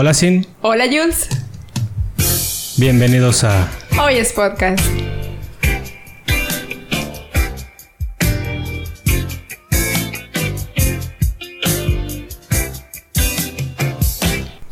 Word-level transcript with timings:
Hola 0.00 0.14
Sin. 0.14 0.46
Hola 0.60 0.84
Jules. 0.84 1.28
Bienvenidos 2.76 3.42
a 3.42 3.68
Hoy 4.00 4.14
es 4.14 4.32
podcast. 4.32 4.78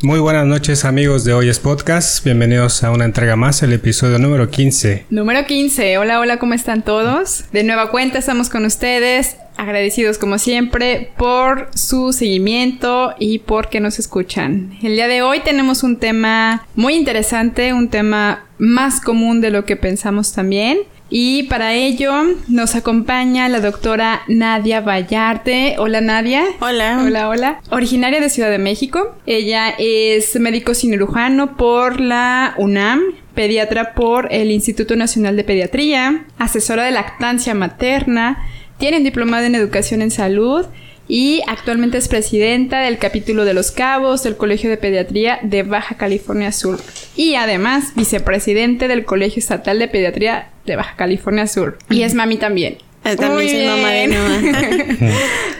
Muy 0.01 0.21
buenas 0.21 0.47
noches 0.47 0.85
amigos 0.85 1.25
de 1.25 1.35
Hoy 1.35 1.49
es 1.49 1.59
Podcast, 1.59 2.25
bienvenidos 2.25 2.85
a 2.85 2.93
una 2.93 3.05
entrega 3.05 3.35
más, 3.35 3.65
el 3.65 3.73
episodio 3.73 4.21
número 4.21 4.49
15. 4.49 5.07
Número 5.11 5.45
15. 5.45 5.99
Hola, 5.99 6.21
hola, 6.21 6.39
¿cómo 6.39 6.55
están 6.55 6.85
todos? 6.85 7.47
De 7.51 7.65
nueva 7.65 7.91
cuenta 7.91 8.21
estamos 8.21 8.49
con 8.49 8.65
ustedes, 8.65 9.39
agradecidos 9.57 10.19
como 10.19 10.39
siempre 10.39 11.11
por 11.17 11.71
su 11.75 12.13
seguimiento 12.13 13.15
y 13.19 13.39
por 13.41 13.69
que 13.69 13.81
nos 13.81 13.99
escuchan. 13.99 14.77
El 14.83 14.95
día 14.95 15.09
de 15.09 15.23
hoy 15.23 15.41
tenemos 15.41 15.83
un 15.83 15.97
tema 15.97 16.67
muy 16.75 16.95
interesante, 16.95 17.73
un 17.73 17.89
tema 17.89 18.45
más 18.59 19.01
común 19.01 19.41
de 19.41 19.51
lo 19.51 19.65
que 19.65 19.77
pensamos 19.77 20.33
también. 20.33 20.79
Y 21.09 21.45
para 21.45 21.75
ello 21.75 22.13
nos 22.49 22.75
acompaña 22.75 23.49
la 23.49 23.61
doctora 23.61 24.23
Nadia 24.27 24.81
Vallarte. 24.81 25.77
Hola 25.79 26.01
Nadia. 26.01 26.45
Hola. 26.61 27.01
Hola, 27.05 27.29
hola. 27.29 27.61
Originaria 27.71 28.21
de 28.21 28.29
Ciudad 28.29 28.51
de 28.51 28.59
México. 28.59 29.15
Ella 29.25 29.73
es 29.79 30.39
médico 30.41 30.75
cirujano 30.75 31.57
por 31.57 32.01
la 32.01 32.55
UNAM, 32.59 33.03
pediatra 33.37 33.95
por 33.95 34.33
el 34.33 34.51
Instituto 34.51 34.97
Nacional 34.97 35.37
de 35.37 35.45
Pediatría, 35.45 36.25
asesora 36.39 36.85
de 36.85 36.91
lactancia 36.91 37.55
materna, 37.55 38.45
tiene 38.79 38.99
un 38.99 39.05
diplomado 39.05 39.45
en 39.47 39.55
educación 39.55 40.03
en 40.03 40.11
salud 40.11 40.67
y 41.09 41.41
actualmente 41.47 41.99
es 41.99 42.09
presidenta 42.09 42.81
del 42.81 42.99
capítulo 42.99 43.45
de 43.45 43.55
Los 43.55 43.71
Cabos 43.71 44.23
del 44.25 44.37
Colegio 44.37 44.69
de 44.69 44.77
Pediatría 44.77 45.39
de 45.43 45.63
Baja 45.63 45.97
California 45.97 46.51
Sur 46.53 46.81
y 47.15 47.37
además 47.37 47.95
vicepresidente 47.95 48.89
del 48.89 49.05
Colegio 49.05 49.39
Estatal 49.41 49.79
de 49.79 49.89
Pediatría 49.89 50.51
de 50.67 50.77
Baja 50.77 50.97
California 50.97 51.47
Sur. 51.47 51.79
Y 51.91 52.03
es 52.03 52.15
mami 52.15 52.39
también. 52.39 52.79
Ah, 53.05 53.15
También 53.15 53.49
soy 53.51 53.67
mamá 53.67 53.91
de 53.91 54.07
Noah. 54.09 54.41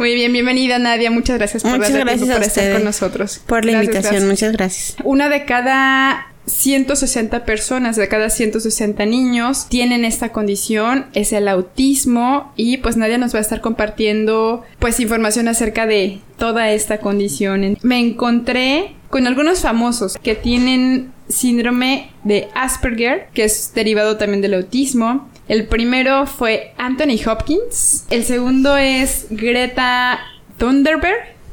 Muy 0.01 0.15
bien, 0.17 0.33
bienvenida 0.33 0.81
Nadia. 0.81 1.13
Muchas 1.13 1.39
gracias 1.39 1.63
por 1.63 1.77
Muchas 1.79 1.93
darte 1.93 2.05
gracias 2.05 2.19
tiempo 2.23 2.35
a 2.35 2.39
para 2.39 2.47
estar 2.49 2.73
con 2.73 2.85
nosotros. 2.85 3.41
Por 3.47 3.65
la 3.65 3.71
Gracias, 3.73 3.85
invitación, 3.95 4.13
gracias. 4.29 4.31
muchas 4.31 4.53
gracias. 4.53 4.97
Una 5.05 5.29
de 5.29 5.45
cada 5.45 6.27
160 6.47 7.45
personas, 7.45 7.97
de 7.97 8.09
cada 8.09 8.31
160 8.31 9.05
niños 9.07 9.67
tienen 9.69 10.05
esta 10.05 10.31
condición, 10.31 11.07
es 11.13 11.33
el 11.33 11.49
autismo 11.49 12.53
y 12.57 12.79
pues 12.79 12.97
Nadia 12.97 13.19
nos 13.19 13.35
va 13.35 13.39
a 13.39 13.43
estar 13.43 13.61
compartiendo 13.61 14.65
pues 14.79 15.01
información 15.01 15.49
acerca 15.49 15.87
de 15.87 16.21
toda 16.39 16.71
esta 16.71 16.99
condición. 16.99 17.77
Me 17.83 17.99
encontré 17.99 18.95
con 19.11 19.27
algunos 19.27 19.61
famosos 19.61 20.17
que 20.23 20.35
tienen 20.35 21.13
síndrome 21.29 22.11
de 22.25 22.49
Asperger, 22.55 23.29
que 23.35 23.45
es 23.45 23.73
derivado 23.75 24.17
también 24.17 24.43
del 24.43 24.55
autismo. 24.55 25.29
El 25.49 25.67
primero 25.67 26.27
fue 26.27 26.73
Anthony 26.77 27.19
Hopkins, 27.27 28.07
el 28.11 28.25
segundo 28.25 28.77
es 28.77 29.27
Greta 29.31 30.21
Thunberg, 30.59 31.03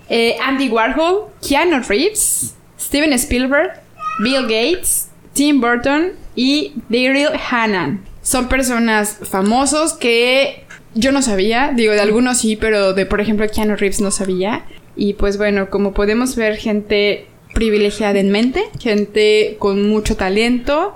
eh, 0.10 0.36
Andy 0.44 0.70
Warhol, 0.70 1.26
Keanu 1.48 1.82
Reeves, 1.88 2.56
Steven 2.80 3.14
Spielberg, 3.14 3.83
Bill 4.20 4.44
Gates, 4.44 5.10
Tim 5.34 5.62
Burton 5.62 6.14
y 6.36 6.74
Daryl 6.90 7.30
Hannah. 7.50 8.00
Son 8.22 8.48
personas 8.48 9.18
famosos 9.24 9.94
que 9.94 10.64
yo 10.96 11.12
no 11.12 11.22
sabía, 11.22 11.72
digo 11.76 11.94
de 11.94 12.02
algunos 12.02 12.40
sí, 12.40 12.56
pero 12.56 12.94
de 12.94 13.06
por 13.06 13.20
ejemplo 13.20 13.48
Keanu 13.48 13.76
Reeves 13.76 14.02
no 14.02 14.12
sabía. 14.12 14.64
Y 14.96 15.14
pues 15.14 15.38
bueno, 15.38 15.70
como 15.70 15.94
podemos 15.94 16.36
ver 16.36 16.58
gente 16.58 17.26
privilegiada 17.54 18.20
en 18.20 18.32
mente, 18.32 18.64
gente 18.80 19.56
con 19.60 19.88
mucho 19.88 20.16
talento. 20.16 20.96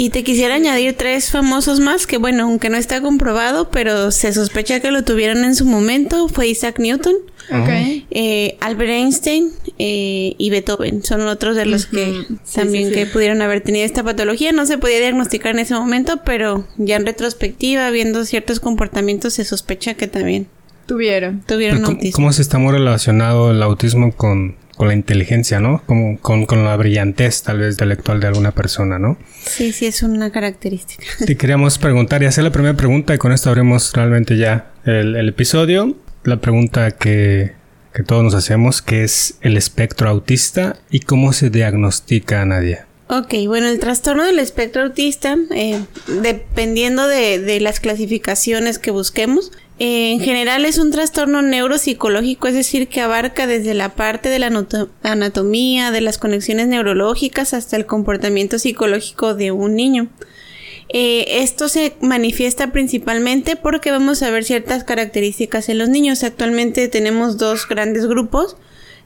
Y 0.00 0.10
te 0.10 0.22
quisiera 0.22 0.54
añadir 0.54 0.94
tres 0.96 1.32
famosos 1.32 1.80
más 1.80 2.06
que, 2.06 2.18
bueno, 2.18 2.44
aunque 2.44 2.70
no 2.70 2.76
está 2.76 3.00
comprobado, 3.00 3.68
pero 3.72 4.12
se 4.12 4.32
sospecha 4.32 4.78
que 4.78 4.92
lo 4.92 5.02
tuvieron 5.02 5.42
en 5.42 5.56
su 5.56 5.64
momento. 5.64 6.28
Fue 6.28 6.46
Isaac 6.46 6.78
Newton, 6.78 7.16
eh, 8.12 8.56
Albert 8.60 8.92
Einstein 8.92 9.50
eh, 9.80 10.36
y 10.38 10.50
Beethoven. 10.50 11.02
Son 11.02 11.26
otros 11.26 11.56
de 11.56 11.66
los 11.66 11.86
que. 11.86 12.12
Sí, 12.44 12.60
también 12.60 12.90
sí, 12.90 12.94
que 12.94 13.06
pudieron 13.06 13.42
haber 13.42 13.60
tenido 13.60 13.84
esta 13.84 14.04
patología. 14.04 14.52
No 14.52 14.66
se 14.66 14.78
podía 14.78 15.00
diagnosticar 15.00 15.56
en 15.56 15.58
ese 15.58 15.74
momento, 15.74 16.20
pero 16.24 16.64
ya 16.76 16.94
en 16.94 17.04
retrospectiva, 17.04 17.90
viendo 17.90 18.24
ciertos 18.24 18.60
comportamientos, 18.60 19.32
se 19.34 19.44
sospecha 19.44 19.94
que 19.94 20.06
también 20.06 20.46
Tuvieron. 20.86 21.42
tuvieron 21.44 21.80
¿Cómo, 21.80 21.96
autismo. 21.96 22.14
cómo 22.14 22.32
se 22.32 22.42
está 22.42 22.58
muy 22.58 22.70
relacionado 22.70 23.50
el 23.50 23.60
autismo 23.64 24.12
con, 24.12 24.54
con 24.78 24.88
la 24.88 24.94
inteligencia, 24.94 25.58
no? 25.58 25.82
Como, 25.86 26.18
con, 26.20 26.46
con 26.46 26.64
la 26.64 26.76
brillantez 26.76 27.42
tal 27.42 27.58
vez 27.58 27.72
intelectual 27.72 28.20
de 28.20 28.28
alguna 28.28 28.52
persona, 28.52 28.98
¿no? 28.98 29.18
Sí, 29.44 29.72
sí, 29.72 29.86
es 29.86 30.04
una 30.04 30.30
característica. 30.30 31.04
Te 31.26 31.36
queríamos 31.36 31.78
preguntar 31.78 32.22
y 32.22 32.26
hacer 32.26 32.44
la 32.44 32.52
primera 32.52 32.76
pregunta 32.76 33.12
y 33.12 33.18
con 33.18 33.32
esto 33.32 33.50
abrimos 33.50 33.92
realmente 33.92 34.38
ya 34.38 34.70
el, 34.84 35.16
el 35.16 35.28
episodio. 35.28 35.96
La 36.22 36.40
pregunta 36.40 36.92
que, 36.92 37.54
que 37.92 38.04
todos 38.04 38.22
nos 38.22 38.34
hacemos, 38.34 38.80
que 38.80 39.02
es 39.02 39.38
el 39.40 39.56
espectro 39.56 40.08
autista 40.08 40.78
y 40.90 41.00
cómo 41.00 41.32
se 41.32 41.50
diagnostica 41.50 42.40
a 42.40 42.44
Nadia. 42.44 42.86
Ok, 43.08 43.34
bueno, 43.46 43.66
el 43.68 43.80
trastorno 43.80 44.24
del 44.24 44.38
espectro 44.38 44.82
autista, 44.82 45.36
eh, 45.54 45.80
dependiendo 46.22 47.08
de, 47.08 47.40
de 47.40 47.58
las 47.58 47.80
clasificaciones 47.80 48.78
que 48.78 48.92
busquemos, 48.92 49.50
en 49.78 50.20
general 50.20 50.64
es 50.64 50.78
un 50.78 50.90
trastorno 50.90 51.40
neuropsicológico, 51.40 52.48
es 52.48 52.54
decir, 52.54 52.88
que 52.88 53.00
abarca 53.00 53.46
desde 53.46 53.74
la 53.74 53.94
parte 53.94 54.28
de 54.28 54.40
la 54.40 54.50
anatomía, 55.02 55.92
de 55.92 56.00
las 56.00 56.18
conexiones 56.18 56.66
neurológicas, 56.66 57.54
hasta 57.54 57.76
el 57.76 57.86
comportamiento 57.86 58.58
psicológico 58.58 59.34
de 59.34 59.52
un 59.52 59.76
niño. 59.76 60.08
Eh, 60.88 61.42
esto 61.42 61.68
se 61.68 61.94
manifiesta 62.00 62.72
principalmente 62.72 63.56
porque 63.56 63.90
vamos 63.90 64.22
a 64.22 64.30
ver 64.30 64.44
ciertas 64.44 64.84
características 64.84 65.68
en 65.68 65.78
los 65.78 65.88
niños. 65.88 66.24
Actualmente 66.24 66.88
tenemos 66.88 67.36
dos 67.36 67.68
grandes 67.68 68.06
grupos 68.06 68.56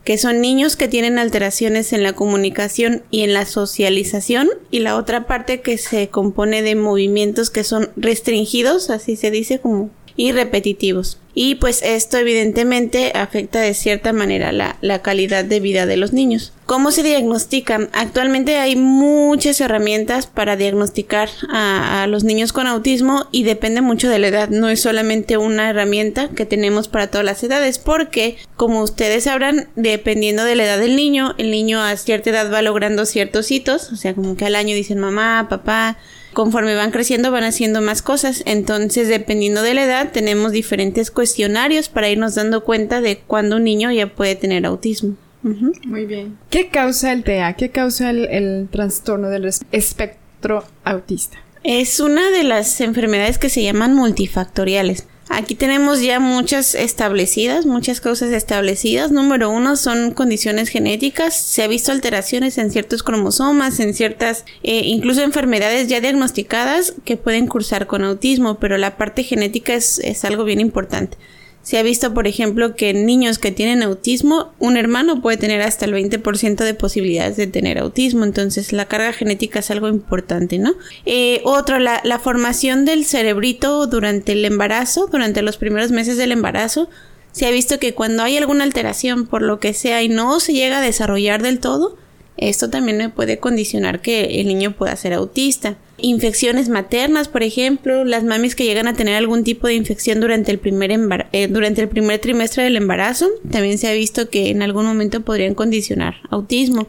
que 0.05 0.19
son 0.19 0.41
niños 0.41 0.77
que 0.77 0.89
tienen 0.89 1.19
alteraciones 1.19 1.93
en 1.93 2.03
la 2.03 2.13
comunicación 2.13 3.03
y 3.11 3.23
en 3.23 3.35
la 3.35 3.47
socialización 3.47 4.49
y 4.71 4.81
la 4.81 4.97
otra 4.97 5.27
parte 5.27 5.61
que 5.61 5.79
se 5.79 6.09
compone 6.09 6.63
de 6.63 6.75
movimientos 6.75 7.51
que 7.51 7.63
son 7.63 7.91
restringidos, 7.97 8.91
así 8.91 9.15
se 9.17 9.31
dice 9.31 9.61
como 9.61 9.91
y 10.17 10.33
repetitivos. 10.33 11.19
Y 11.35 11.55
pues 11.55 11.81
esto 11.83 12.19
evidentemente 12.19 13.13
afecta 13.15 13.61
de 13.61 13.73
cierta 13.73 14.13
manera 14.13 14.53
la, 14.53 14.77
la 14.83 15.01
calidad 15.01 15.45
de 15.45 15.61
vida 15.61 15.87
de 15.87 15.97
los 15.97 16.13
niños. 16.13 16.53
¿Cómo 16.67 16.91
se 16.91 17.03
diagnostica? 17.03 17.89
Actualmente 17.93 18.59
hay 18.59 18.77
muchas 18.77 19.61
herramientas 19.63 20.27
para 20.27 20.57
diagnosticar 20.57 21.31
a, 21.51 22.03
a 22.03 22.07
los 22.07 22.25
niños 22.25 22.53
con 22.53 22.67
autismo 22.67 23.29
y 23.33 23.45
depende 23.45 23.81
mucho 23.81 24.11
de 24.11 24.19
la 24.19 24.29
edad. 24.29 24.51
No 24.51 24.69
es 24.69 24.83
solamente 24.83 25.39
una 25.39 25.71
herramienta 25.71 26.29
que 26.29 26.45
tenemos 26.45 26.89
para 26.89 27.11
todas 27.11 27.25
las 27.25 27.43
edades 27.43 27.79
porque, 27.79 28.37
como 28.57 28.83
ustedes 28.83 29.25
sabrán, 29.25 29.69
dependiendo 29.75 30.45
de 30.45 30.55
la 30.55 30.65
edad 30.65 30.79
del 30.79 30.97
niño, 30.97 31.35
el 31.39 31.51
niño 31.51 31.83
a 31.83 31.97
cierta 31.97 32.29
edad 32.29 32.53
va 32.53 32.61
logrando 32.61 33.07
ciertos 33.07 33.51
hitos, 33.51 33.91
o 33.91 33.97
sea, 33.97 34.15
como 34.15 34.37
que 34.37 34.45
al 34.45 34.55
año 34.55 34.75
dicen 34.75 34.99
mamá, 34.99 35.47
papá, 35.49 35.97
conforme 36.33 36.75
van 36.75 36.91
creciendo 36.91 37.31
van 37.31 37.45
haciendo 37.45 37.81
más 37.83 38.03
cosas. 38.03 38.43
Entonces, 38.47 39.09
dependiendo 39.09 39.63
de 39.63 39.75
la 39.75 39.85
edad, 39.85 40.13
tenemos 40.13 40.53
diferentes 40.53 41.11
cuestionarios 41.11 41.89
para 41.89 42.09
irnos 42.09 42.35
dando 42.35 42.65
cuenta 42.65 43.01
de 43.01 43.19
cuándo 43.19 43.57
un 43.57 43.65
niño 43.65 43.91
ya 43.93 44.07
puede 44.15 44.35
tener 44.37 44.67
autismo. 44.67 45.17
Muy 45.43 46.07
bien. 46.07 46.39
¿Qué 46.51 46.69
causa 46.69 47.13
el 47.13 47.25
TEA? 47.25 47.55
¿Qué 47.55 47.71
causa 47.71 48.11
el, 48.11 48.27
el 48.27 48.69
trastorno 48.71 49.29
del 49.29 49.47
es- 49.47 49.61
espectro 49.73 50.65
autista? 50.85 51.39
Es 51.65 52.01
una 52.01 52.31
de 52.31 52.45
las 52.45 52.81
enfermedades 52.81 53.39
que 53.39 53.49
se 53.49 53.63
llaman 53.63 53.95
multifactoriales. 53.95 55.07
Aquí 55.35 55.55
tenemos 55.55 56.03
ya 56.03 56.21
muchas 56.21 56.75
establecidas, 56.75 57.65
muchas 57.65 58.03
causas 58.03 58.33
establecidas. 58.33 59.13
Número 59.13 59.49
uno 59.49 59.77
son 59.77 60.11
condiciones 60.11 60.69
genéticas. 60.69 61.35
Se 61.35 61.63
ha 61.63 61.69
visto 61.69 61.91
alteraciones 61.91 62.59
en 62.59 62.71
ciertos 62.71 63.03
cromosomas, 63.03 63.81
en 63.81 63.95
ciertas, 63.95 64.45
eh, 64.63 64.83
incluso 64.85 65.23
enfermedades 65.23 65.89
ya 65.89 66.03
diagnosticadas 66.03 66.93
que 67.07 67.17
pueden 67.17 67.47
cursar 67.47 67.87
con 67.87 68.05
autismo, 68.05 68.59
pero 68.59 68.77
la 68.77 68.99
parte 68.99 69.23
genética 69.23 69.73
es, 69.73 70.01
es 70.01 70.23
algo 70.27 70.45
bien 70.45 70.61
importante. 70.61 71.17
Se 71.63 71.79
ha 71.79 71.83
visto, 71.85 72.13
por 72.13 72.27
ejemplo, 72.27 72.75
que 72.75 72.91
en 72.91 73.07
niños 73.07 73.39
que 73.39 73.53
tienen 73.53 73.85
autismo, 73.85 74.53
un 74.59 74.77
hermano 74.77 75.23
puede 75.23 75.37
tener 75.37 75.63
hasta 75.63 75.85
el 75.85 75.95
20% 75.95 76.65
de 76.65 76.75
posibilidades 76.75 77.37
de 77.37 77.47
tener 77.47 77.79
autismo. 77.79 78.25
Entonces, 78.25 78.73
la 78.73 78.87
carga 78.87 79.13
genética 79.13 79.61
es 79.61 79.71
algo 79.71 79.89
importante, 79.89 80.59
¿no? 80.59 80.75
Eh, 81.07 81.41
otro, 81.45 81.79
la, 81.79 82.01
la 82.03 82.19
formación 82.19 82.85
del 82.85 83.05
cerebrito 83.05 83.87
durante 83.87 84.33
el 84.33 84.45
embarazo, 84.45 85.07
durante 85.07 85.41
los 85.43 85.57
primeros 85.57 85.93
meses 85.93 86.17
del 86.17 86.33
embarazo. 86.33 86.89
Se 87.31 87.47
ha 87.47 87.51
visto 87.53 87.79
que 87.79 87.95
cuando 87.95 88.25
hay 88.25 88.37
alguna 88.37 88.65
alteración, 88.65 89.27
por 89.27 89.43
lo 89.43 89.61
que 89.61 89.73
sea, 89.73 90.03
y 90.03 90.09
no 90.09 90.41
se 90.41 90.55
llega 90.55 90.79
a 90.79 90.83
desarrollar 90.83 91.43
del 91.43 91.61
todo, 91.61 91.97
esto 92.37 92.71
también 92.71 93.13
puede 93.13 93.39
condicionar 93.39 94.01
que 94.01 94.41
el 94.41 94.49
niño 94.49 94.73
pueda 94.73 94.97
ser 94.97 95.13
autista. 95.13 95.77
Infecciones 95.99 96.69
maternas, 96.69 97.29
por 97.29 97.43
ejemplo, 97.43 98.05
las 98.05 98.25
mamis 98.25 98.55
que 98.55 98.65
llegan 98.65 98.89
a 98.89 98.95
tener 98.95 99.15
algún 99.15 99.45
tipo 99.45 99.67
de 99.67 99.75
infección 99.75 100.21
durante 100.21 100.51
el 100.51 100.59
primer 100.59 100.91
eh, 101.33 101.49
durante 101.49 101.81
el 101.81 101.89
primer 101.89 102.19
trimestre 102.21 102.65
del 102.65 102.77
embarazo, 102.77 103.29
también 103.51 103.79
se 103.79 103.89
ha 103.89 103.93
visto 103.93 104.29
que 104.29 104.51
en 104.51 104.63
algún 104.63 104.85
momento 104.85 105.21
podrían 105.21 105.55
condicionar 105.55 106.17
autismo. 106.31 106.87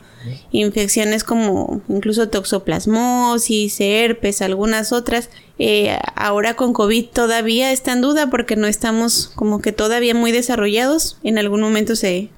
Infecciones 0.51 1.23
como 1.23 1.81
incluso 1.89 2.29
toxoplasmosis, 2.29 3.79
herpes, 3.81 4.41
algunas 4.41 4.93
otras. 4.93 5.29
Eh, 5.59 5.97
ahora 6.15 6.55
con 6.55 6.73
COVID 6.73 7.05
todavía 7.07 7.71
está 7.71 7.91
en 7.91 8.01
duda 8.01 8.29
porque 8.29 8.55
no 8.55 8.67
estamos 8.67 9.31
como 9.35 9.61
que 9.61 9.73
todavía 9.73 10.15
muy 10.15 10.31
desarrollados. 10.31 11.17
En 11.23 11.37
algún 11.37 11.61
momento 11.61 11.95
se, 11.95 12.29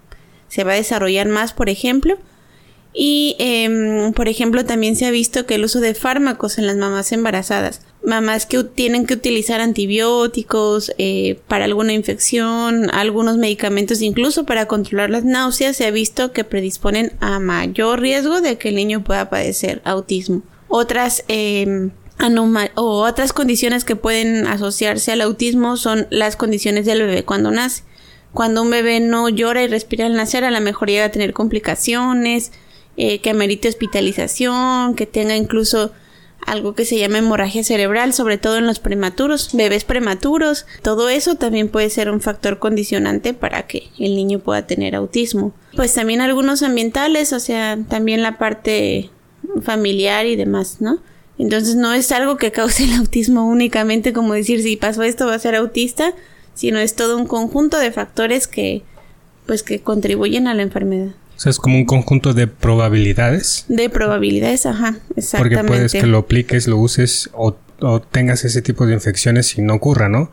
se 0.47 0.63
va 0.63 0.73
a 0.73 0.75
desarrollar 0.75 1.27
más, 1.27 1.53
por 1.53 1.69
ejemplo. 1.69 2.17
Y, 2.97 3.36
em, 3.39 4.13
por 4.13 4.30
ejemplo, 4.30 4.63
también 4.63 4.95
se 4.95 5.06
ha 5.06 5.12
visto 5.12 5.45
que 5.45 5.56
el 5.56 5.65
uso 5.65 5.81
de 5.81 5.94
fármacos 5.95 6.57
en 6.57 6.65
las 6.65 6.77
mamás 6.77 7.12
embarazadas, 7.12 7.81
mamás 8.06 8.45
que 8.45 8.63
tienen 8.63 9.06
que 9.06 9.15
utilizar 9.15 9.59
antibióticos 9.59 10.94
eh, 10.97 11.38
para 11.50 11.65
alguna 11.65 11.92
infección, 11.92 12.89
algunos 12.94 13.36
medicamentos 13.36 14.01
incluso 14.01 14.45
para 14.45 14.68
controlar 14.68 15.09
las 15.09 15.25
náuseas, 15.25 15.75
se 15.75 15.86
ha 15.86 15.92
visto 15.92 16.31
que 16.31 16.45
predisponen 16.45 17.12
a 17.19 17.39
mayor 17.39 18.00
riesgo 18.00 18.39
de 18.39 18.57
que 18.57 18.69
el 18.69 18.75
niño 18.75 19.03
pueda 19.03 19.30
padecer 19.30 19.81
autismo. 19.83 20.44
Otras 20.69 21.25
eh, 21.27 21.89
o 22.75 23.03
otras 23.03 23.33
condiciones 23.33 23.83
que 23.83 23.98
pueden 23.98 24.48
asociarse 24.48 25.12
al 25.12 25.19
autismo 25.19 25.75
son 25.75 26.07
las 26.12 26.38
condiciones 26.38 26.86
del 26.86 27.01
bebé 27.01 27.25
cuando 27.25 27.51
nace. 27.51 27.83
Cuando 28.33 28.62
un 28.62 28.69
bebé 28.69 29.01
no 29.01 29.27
llora 29.30 29.63
y 29.63 29.68
respira 29.68 30.06
al 30.06 30.15
nacer, 30.15 30.44
a 30.44 30.51
lo 30.51 30.62
mejor 30.62 30.89
llega 30.89 31.06
a 31.06 31.12
tener 31.12 31.33
complicaciones, 31.33 32.51
eh, 32.97 33.19
que 33.19 33.30
amerite 33.30 33.68
hospitalización, 33.68 34.95
que 34.95 35.06
tenga 35.06 35.36
incluso 35.36 35.92
algo 36.45 36.75
que 36.75 36.86
se 36.86 36.97
llama 36.97 37.18
hemorragia 37.18 37.63
cerebral, 37.63 38.13
sobre 38.13 38.38
todo 38.38 38.57
en 38.57 38.68
los 38.68 38.80
prematuros, 38.80 39.50
bebés 39.53 39.83
prematuros. 39.83 40.65
Todo 40.81 41.09
eso 41.09 41.36
también 41.36 41.69
puede 41.69 41.89
ser 41.89 42.09
un 42.09 42.21
factor 42.21 42.59
condicionante 42.59 43.33
para 43.33 43.65
que 43.68 43.89
el 43.97 44.15
niño 44.15 44.39
pueda 44.39 44.68
tener 44.68 44.95
autismo. 44.95 45.53
Pues 45.75 45.94
también 45.94 46.21
algunos 46.21 46.62
ambientales, 46.62 47.33
o 47.33 47.39
sea, 47.39 47.77
también 47.89 48.21
la 48.21 48.38
parte 48.38 49.09
familiar 49.62 50.25
y 50.25 50.36
demás, 50.36 50.77
¿no? 50.81 51.00
Entonces 51.38 51.75
no 51.75 51.94
es 51.94 52.12
algo 52.12 52.38
que 52.38 52.51
cause 52.51 52.83
el 52.86 52.94
autismo 52.94 53.45
únicamente 53.48 54.13
como 54.13 54.33
decir 54.33 54.62
si 54.62 54.77
pasó 54.77 55.03
esto 55.03 55.25
va 55.25 55.36
a 55.36 55.39
ser 55.39 55.56
autista, 55.56 56.13
sino 56.53 56.80
es 56.80 56.95
todo 56.95 57.18
un 57.18 57.27
conjunto 57.27 57.77
de 57.77 57.91
factores 57.91 58.48
que 58.48 58.83
pues 59.45 59.62
que 59.62 59.81
contribuyen 59.81 60.48
a 60.48 60.53
la 60.53 60.63
enfermedad. 60.63 61.13
O 61.35 61.39
sea, 61.39 61.49
es 61.49 61.57
como 61.57 61.77
un 61.77 61.85
conjunto 61.85 62.33
de 62.33 62.47
probabilidades. 62.47 63.65
De 63.67 63.89
probabilidades, 63.89 64.65
ajá, 64.65 64.97
exactamente. 65.15 65.57
Porque 65.57 65.67
puedes 65.67 65.91
que 65.91 66.07
lo 66.07 66.19
apliques, 66.19 66.67
lo 66.67 66.77
uses 66.77 67.29
o, 67.33 67.57
tengas 68.11 68.45
ese 68.45 68.61
tipo 68.61 68.85
de 68.85 68.93
infecciones 68.93 69.57
y 69.57 69.61
no 69.61 69.73
ocurra, 69.73 70.07
¿no? 70.07 70.31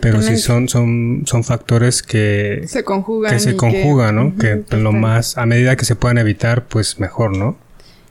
Pero 0.00 0.20
si 0.20 0.36
son, 0.36 0.68
son, 0.68 1.22
son 1.26 1.44
factores 1.44 2.02
que 2.02 2.64
se 2.66 2.82
conjugan. 2.82 3.32
Que 3.32 3.38
se 3.38 3.56
conjugan, 3.56 4.16
¿no? 4.16 4.36
que 4.36 4.64
lo 4.76 4.92
más, 4.92 5.38
a 5.38 5.46
medida 5.46 5.76
que 5.76 5.84
se 5.84 5.94
puedan 5.94 6.18
evitar, 6.18 6.66
pues 6.66 6.98
mejor, 6.98 7.36
¿no? 7.36 7.56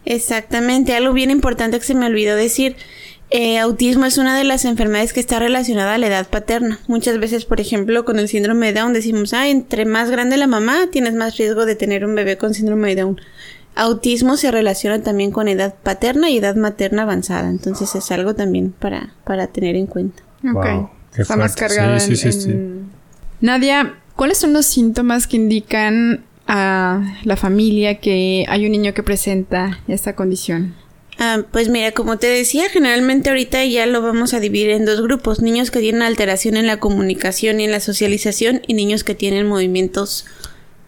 Exactamente. 0.05 0.95
Algo 0.95 1.13
bien 1.13 1.31
importante 1.31 1.77
que 1.79 1.85
se 1.85 1.95
me 1.95 2.05
olvidó 2.05 2.35
decir 2.35 2.75
eh, 3.31 3.59
autismo 3.59 4.05
es 4.05 4.17
una 4.17 4.37
de 4.37 4.43
las 4.43 4.65
enfermedades 4.65 5.13
que 5.13 5.21
está 5.21 5.39
relacionada 5.39 5.93
a 5.93 5.97
la 5.97 6.07
edad 6.07 6.27
paterna. 6.27 6.79
Muchas 6.87 7.17
veces, 7.17 7.45
por 7.45 7.61
ejemplo, 7.61 8.03
con 8.03 8.19
el 8.19 8.27
síndrome 8.27 8.67
de 8.67 8.79
Down 8.79 8.91
decimos, 8.91 9.33
ah, 9.33 9.47
entre 9.47 9.85
más 9.85 10.11
grande 10.11 10.35
la 10.35 10.47
mamá, 10.47 10.87
tienes 10.91 11.13
más 11.13 11.37
riesgo 11.37 11.65
de 11.65 11.75
tener 11.75 12.05
un 12.05 12.13
bebé 12.13 12.37
con 12.37 12.53
síndrome 12.53 12.89
de 12.89 13.01
Down. 13.01 13.21
Autismo 13.73 14.35
se 14.35 14.51
relaciona 14.51 15.01
también 15.01 15.31
con 15.31 15.47
edad 15.47 15.75
paterna 15.81 16.29
y 16.29 16.37
edad 16.37 16.57
materna 16.57 17.03
avanzada, 17.03 17.49
entonces 17.49 17.95
es 17.95 18.11
algo 18.11 18.35
también 18.35 18.73
para, 18.77 19.13
para 19.23 19.47
tener 19.47 19.77
en 19.77 19.87
cuenta. 19.87 20.23
Ok. 20.53 20.89
Está 21.17 21.37
más 21.37 21.55
cargado 21.55 21.99
sí, 21.99 22.15
sí, 22.15 22.31
sí, 22.31 22.55
Nadia, 23.39 23.95
¿cuáles 24.15 24.37
son 24.37 24.53
los 24.53 24.65
síntomas 24.65 25.27
que 25.27 25.37
indican 25.37 26.25
a 26.47 27.17
la 27.23 27.37
familia 27.37 27.99
que 27.99 28.45
hay 28.47 28.65
un 28.65 28.71
niño 28.73 28.93
que 28.93 29.03
presenta 29.03 29.79
esta 29.87 30.15
condición? 30.15 30.75
Ah, 31.23 31.43
pues 31.51 31.69
mira, 31.69 31.91
como 31.91 32.17
te 32.17 32.25
decía, 32.25 32.67
generalmente 32.69 33.29
ahorita 33.29 33.63
ya 33.65 33.85
lo 33.85 34.01
vamos 34.01 34.33
a 34.33 34.39
dividir 34.39 34.71
en 34.71 34.85
dos 34.85 35.03
grupos, 35.03 35.39
niños 35.39 35.69
que 35.69 35.79
tienen 35.79 36.01
alteración 36.01 36.57
en 36.57 36.65
la 36.65 36.79
comunicación 36.79 37.59
y 37.61 37.65
en 37.65 37.71
la 37.71 37.79
socialización 37.79 38.63
y 38.65 38.73
niños 38.73 39.03
que 39.03 39.13
tienen 39.13 39.47
movimientos 39.47 40.25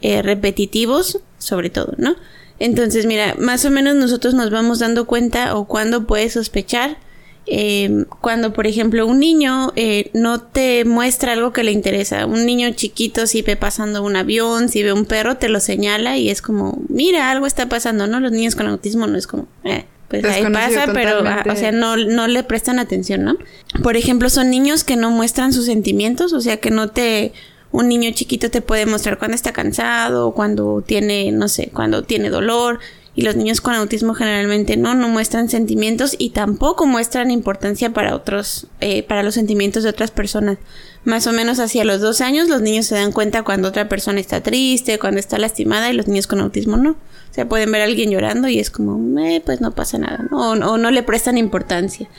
eh, 0.02 0.24
repetitivos, 0.24 1.20
sobre 1.38 1.70
todo, 1.70 1.94
¿no? 1.98 2.16
Entonces, 2.58 3.06
mira, 3.06 3.36
más 3.38 3.64
o 3.66 3.70
menos 3.70 3.94
nosotros 3.94 4.34
nos 4.34 4.50
vamos 4.50 4.80
dando 4.80 5.06
cuenta 5.06 5.56
o 5.56 5.68
cuando 5.68 6.08
puedes 6.08 6.34
sospechar 6.34 6.98
eh, 7.46 8.06
cuando, 8.22 8.54
por 8.54 8.66
ejemplo, 8.66 9.06
un 9.06 9.20
niño 9.20 9.74
eh, 9.76 10.10
no 10.14 10.42
te 10.42 10.84
muestra 10.86 11.34
algo 11.34 11.54
que 11.54 11.64
le 11.64 11.72
interesa. 11.72 12.26
Un 12.26 12.46
niño 12.46 12.72
chiquito, 12.72 13.28
si 13.28 13.44
ve 13.44 13.56
pasando 13.56 14.02
un 14.02 14.16
avión, 14.16 14.70
si 14.70 14.82
ve 14.82 14.94
un 14.94 15.06
perro, 15.06 15.38
te 15.38 15.50
lo 15.50 15.60
señala 15.60 16.18
y 16.18 16.30
es 16.30 16.42
como, 16.42 16.82
mira, 16.90 17.30
algo 17.30 17.46
está 17.46 17.70
pasando, 17.70 18.08
¿no? 18.08 18.20
Los 18.20 18.32
niños 18.32 18.56
con 18.56 18.68
autismo 18.68 19.08
no 19.08 19.18
es 19.18 19.28
como, 19.28 19.48
eh, 19.64 19.86
pues 20.22 20.34
ahí 20.34 20.52
pasa, 20.52 20.92
pero, 20.94 21.24
ah, 21.26 21.44
o 21.50 21.56
sea, 21.56 21.72
no, 21.72 21.98
no 21.98 22.28
le 22.28 22.44
prestan 22.44 22.80
atención, 22.80 23.24
¿no? 23.24 23.38
Por 23.82 23.98
ejemplo, 23.98 24.30
son 24.30 24.50
niños 24.50 24.84
que 24.84 24.96
no 24.96 25.12
muestran 25.12 25.54
sus 25.54 25.66
sentimientos, 25.66 26.34
o 26.34 26.42
sea, 26.42 26.58
que 26.58 26.72
no 26.72 26.90
te... 26.90 27.34
Un 27.72 27.88
niño 27.88 28.12
chiquito 28.14 28.52
te 28.52 28.62
puede 28.62 28.86
mostrar 28.86 29.18
cuando 29.18 29.34
está 29.34 29.52
cansado, 29.52 30.34
cuando 30.34 30.84
tiene, 30.86 31.32
no 31.32 31.48
sé, 31.48 31.72
cuando 31.74 32.04
tiene 32.04 32.30
dolor, 32.30 32.80
y 33.16 33.22
los 33.22 33.36
niños 33.36 33.62
con 33.62 33.76
autismo 33.76 34.16
generalmente 34.16 34.76
no, 34.76 34.96
no 34.96 35.08
muestran 35.08 35.48
sentimientos 35.48 36.16
y 36.18 36.32
tampoco 36.32 36.88
muestran 36.88 37.30
importancia 37.30 37.92
para 37.92 38.16
otros, 38.16 38.68
eh, 38.80 39.04
para 39.04 39.22
los 39.22 39.36
sentimientos 39.36 39.84
de 39.84 39.90
otras 39.90 40.10
personas. 40.10 40.58
Más 41.06 41.28
o 41.28 41.32
menos 41.32 41.60
hacia 41.60 41.84
los 41.84 42.02
dos 42.02 42.22
años 42.22 42.50
los 42.50 42.62
niños 42.62 42.88
se 42.88 42.96
dan 42.96 43.12
cuenta 43.12 43.44
cuando 43.44 43.68
otra 43.68 43.88
persona 43.88 44.20
está 44.20 44.42
triste, 44.42 44.98
cuando 44.98 45.20
está 45.20 45.38
lastimada 45.38 45.92
y 45.92 45.94
los 45.94 46.08
niños 46.08 46.26
con 46.26 46.40
autismo 46.40 46.78
no. 46.78 46.92
O 46.92 47.34
sea, 47.36 47.48
pueden 47.48 47.72
ver 47.72 47.82
a 47.82 47.86
alguien 47.86 48.10
llorando 48.10 48.48
y 48.48 48.60
es 48.60 48.72
como, 48.72 49.20
eh, 49.20 49.42
pues 49.46 49.62
no 49.62 49.72
pasa 49.72 49.98
nada, 50.00 50.26
¿no? 50.30 50.52
O, 50.52 50.78
no 50.78 50.92
le 50.92 51.04
prestan 51.04 51.38
importancia. 51.38 52.10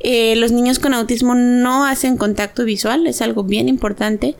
Eh, 0.00 0.36
los 0.36 0.52
niños 0.52 0.78
con 0.78 0.94
autismo 0.94 1.34
no 1.34 1.86
hacen 1.86 2.16
contacto 2.16 2.64
visual, 2.64 3.06
es 3.06 3.22
algo 3.22 3.44
bien 3.44 3.68
importante. 3.68 4.36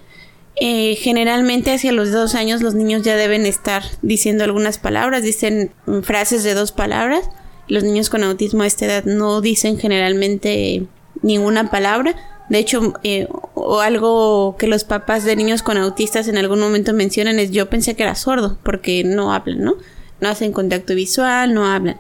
Eh, 0.61 0.97
generalmente 0.97 1.73
hacia 1.73 1.93
los 1.93 2.11
dos 2.11 2.35
años 2.35 2.63
los 2.63 2.75
niños 2.75 3.03
ya 3.03 3.17
deben 3.17 3.47
estar 3.47 3.85
diciendo 4.03 4.43
algunas 4.45 4.79
palabras, 4.79 5.23
dicen 5.23 5.73
frases 6.03 6.43
de 6.43 6.55
dos 6.55 6.73
palabras. 6.73 7.29
Los 7.69 7.85
niños 7.85 8.11
con 8.11 8.25
autismo 8.25 8.63
a 8.63 8.67
esta 8.67 8.87
edad 8.87 9.05
no 9.05 9.41
dicen 9.41 9.79
generalmente 9.79 10.87
ninguna 11.23 11.71
palabra. 11.71 12.15
De 12.49 12.59
hecho, 12.59 12.95
eh, 13.03 13.29
o 13.55 13.81
algo 13.81 14.57
que 14.59 14.67
los 14.67 14.85
papás 14.85 15.25
de 15.25 15.37
niños 15.37 15.63
con 15.63 15.77
autistas 15.77 16.29
en 16.29 16.39
algún 16.39 16.61
momento 16.61 16.95
mencionan 16.95 17.39
es 17.39 17.51
yo 17.51 17.69
pensé 17.69 17.95
que 17.95 18.05
era 18.05 18.15
sordo 18.15 18.59
porque 18.63 19.05
no 19.05 19.35
hablan, 19.35 19.63
¿no? 19.63 19.75
no 20.21 20.29
hacen 20.29 20.53
contacto 20.53 20.95
visual, 20.95 21.55
no 21.55 21.67
hablan. 21.67 21.99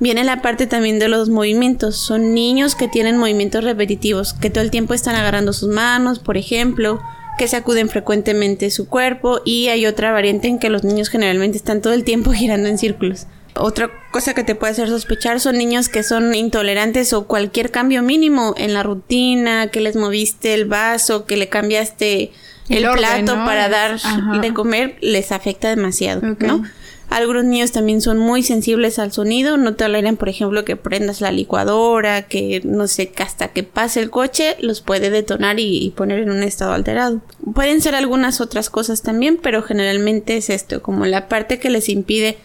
Viene 0.00 0.22
la 0.22 0.42
parte 0.42 0.66
también 0.66 0.98
de 0.98 1.08
los 1.08 1.28
movimientos. 1.28 1.96
Son 1.96 2.34
niños 2.34 2.74
que 2.74 2.86
tienen 2.86 3.16
movimientos 3.16 3.64
repetitivos, 3.64 4.32
que 4.32 4.50
todo 4.50 4.62
el 4.62 4.70
tiempo 4.70 4.94
están 4.94 5.16
agarrando 5.16 5.52
sus 5.52 5.68
manos, 5.68 6.20
por 6.20 6.36
ejemplo, 6.36 7.02
que 7.38 7.48
sacuden 7.48 7.88
frecuentemente 7.88 8.70
su 8.70 8.88
cuerpo 8.88 9.40
y 9.44 9.68
hay 9.68 9.86
otra 9.86 10.12
variante 10.12 10.48
en 10.48 10.58
que 10.58 10.68
los 10.68 10.84
niños 10.84 11.08
generalmente 11.08 11.56
están 11.56 11.80
todo 11.80 11.94
el 11.94 12.04
tiempo 12.04 12.32
girando 12.34 12.68
en 12.68 12.76
círculos. 12.76 13.26
Otra 13.54 13.90
cosa 14.12 14.34
que 14.34 14.44
te 14.44 14.54
puede 14.54 14.72
hacer 14.72 14.88
sospechar 14.88 15.40
son 15.40 15.56
niños 15.56 15.88
que 15.88 16.02
son 16.02 16.34
intolerantes 16.34 17.12
o 17.12 17.26
cualquier 17.26 17.70
cambio 17.70 18.02
mínimo 18.02 18.54
en 18.56 18.74
la 18.74 18.82
rutina, 18.82 19.68
que 19.68 19.80
les 19.80 19.96
moviste 19.96 20.54
el 20.54 20.66
vaso, 20.66 21.24
que 21.24 21.36
le 21.36 21.48
cambiaste 21.48 22.30
el, 22.68 22.88
plato 22.90 23.34
para 23.34 23.68
dar 23.68 23.98
de 24.40 24.52
comer, 24.52 24.96
les 25.00 25.32
afecta 25.32 25.70
demasiado, 25.70 26.20
¿no? 26.38 26.62
Algunos 27.10 27.44
niños 27.44 27.72
también 27.72 28.02
son 28.02 28.18
muy 28.18 28.42
sensibles 28.42 28.98
al 28.98 29.12
sonido, 29.12 29.56
no 29.56 29.74
toleran, 29.74 30.18
por 30.18 30.28
ejemplo, 30.28 30.64
que 30.64 30.76
prendas 30.76 31.22
la 31.22 31.32
licuadora, 31.32 32.28
que 32.28 32.60
no 32.64 32.86
sé, 32.86 33.10
hasta 33.16 33.48
que 33.48 33.62
pase 33.62 34.00
el 34.00 34.10
coche 34.10 34.56
los 34.60 34.82
puede 34.82 35.08
detonar 35.08 35.58
y, 35.58 35.90
poner 35.96 36.20
en 36.20 36.30
un 36.30 36.42
estado 36.42 36.72
alterado. 36.72 37.22
Pueden 37.54 37.80
ser 37.80 37.94
algunas 37.94 38.42
otras 38.42 38.68
cosas 38.68 39.02
también, 39.02 39.38
pero 39.42 39.62
generalmente 39.62 40.36
es 40.36 40.50
esto, 40.50 40.82
como 40.82 41.06
la 41.06 41.28
parte 41.28 41.58
que 41.58 41.70
les 41.70 41.88
impide 41.88 42.36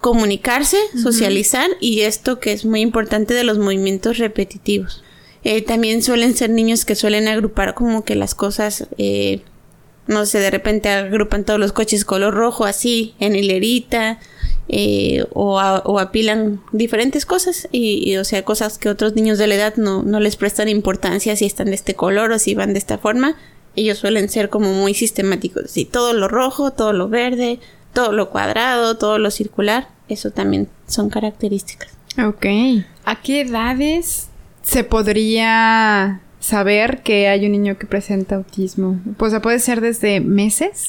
comunicarse, 0.00 0.76
socializar 1.02 1.68
y 1.80 2.02
esto 2.02 2.38
que 2.38 2.52
es 2.52 2.64
muy 2.64 2.82
importante 2.82 3.32
de 3.32 3.44
los 3.44 3.58
movimientos 3.58 4.18
repetitivos. 4.18 5.02
Eh, 5.44 5.62
también 5.62 6.02
suelen 6.02 6.36
ser 6.36 6.50
niños 6.50 6.84
que 6.84 6.94
suelen 6.94 7.26
agrupar 7.26 7.74
como 7.74 8.04
que 8.04 8.14
las 8.14 8.34
cosas 8.34 8.86
eh, 8.98 9.40
no 10.08 10.26
sé, 10.26 10.40
de 10.40 10.50
repente 10.50 10.88
agrupan 10.88 11.44
todos 11.44 11.60
los 11.60 11.72
coches 11.72 12.04
color 12.04 12.34
rojo 12.34 12.64
así, 12.64 13.14
en 13.20 13.36
hilerita, 13.36 14.18
eh, 14.68 15.24
o, 15.32 15.60
apilan 15.60 16.60
diferentes 16.72 17.24
cosas, 17.24 17.68
y, 17.70 18.16
o 18.16 18.24
sea, 18.24 18.44
cosas 18.44 18.78
que 18.78 18.88
otros 18.88 19.14
niños 19.14 19.38
de 19.38 19.46
la 19.46 19.54
edad 19.54 19.76
no, 19.76 20.02
no 20.02 20.18
les 20.18 20.36
prestan 20.36 20.68
importancia 20.68 21.36
si 21.36 21.44
están 21.44 21.66
de 21.66 21.74
este 21.74 21.94
color 21.94 22.32
o 22.32 22.38
si 22.38 22.54
van 22.54 22.72
de 22.72 22.78
esta 22.78 22.98
forma. 22.98 23.36
Ellos 23.76 23.98
suelen 23.98 24.28
ser 24.28 24.48
como 24.48 24.72
muy 24.72 24.94
sistemáticos, 24.94 25.66
así, 25.66 25.84
todo 25.84 26.14
lo 26.14 26.26
rojo, 26.26 26.72
todo 26.72 26.92
lo 26.92 27.08
verde, 27.08 27.60
todo 27.92 28.12
lo 28.12 28.30
cuadrado, 28.30 28.96
todo 28.96 29.18
lo 29.18 29.30
circular, 29.30 29.88
eso 30.08 30.30
también 30.30 30.68
son 30.86 31.10
características. 31.10 31.90
Ok. 32.18 32.46
¿A 33.04 33.22
qué 33.22 33.42
edades 33.42 34.28
se 34.62 34.84
podría 34.84 36.20
saber 36.40 37.02
que 37.02 37.28
hay 37.28 37.46
un 37.46 37.52
niño 37.52 37.78
que 37.78 37.86
presenta 37.86 38.36
autismo? 38.36 39.00
Pues 39.16 39.34
puede 39.40 39.58
ser 39.58 39.80
desde 39.80 40.20
meses. 40.20 40.88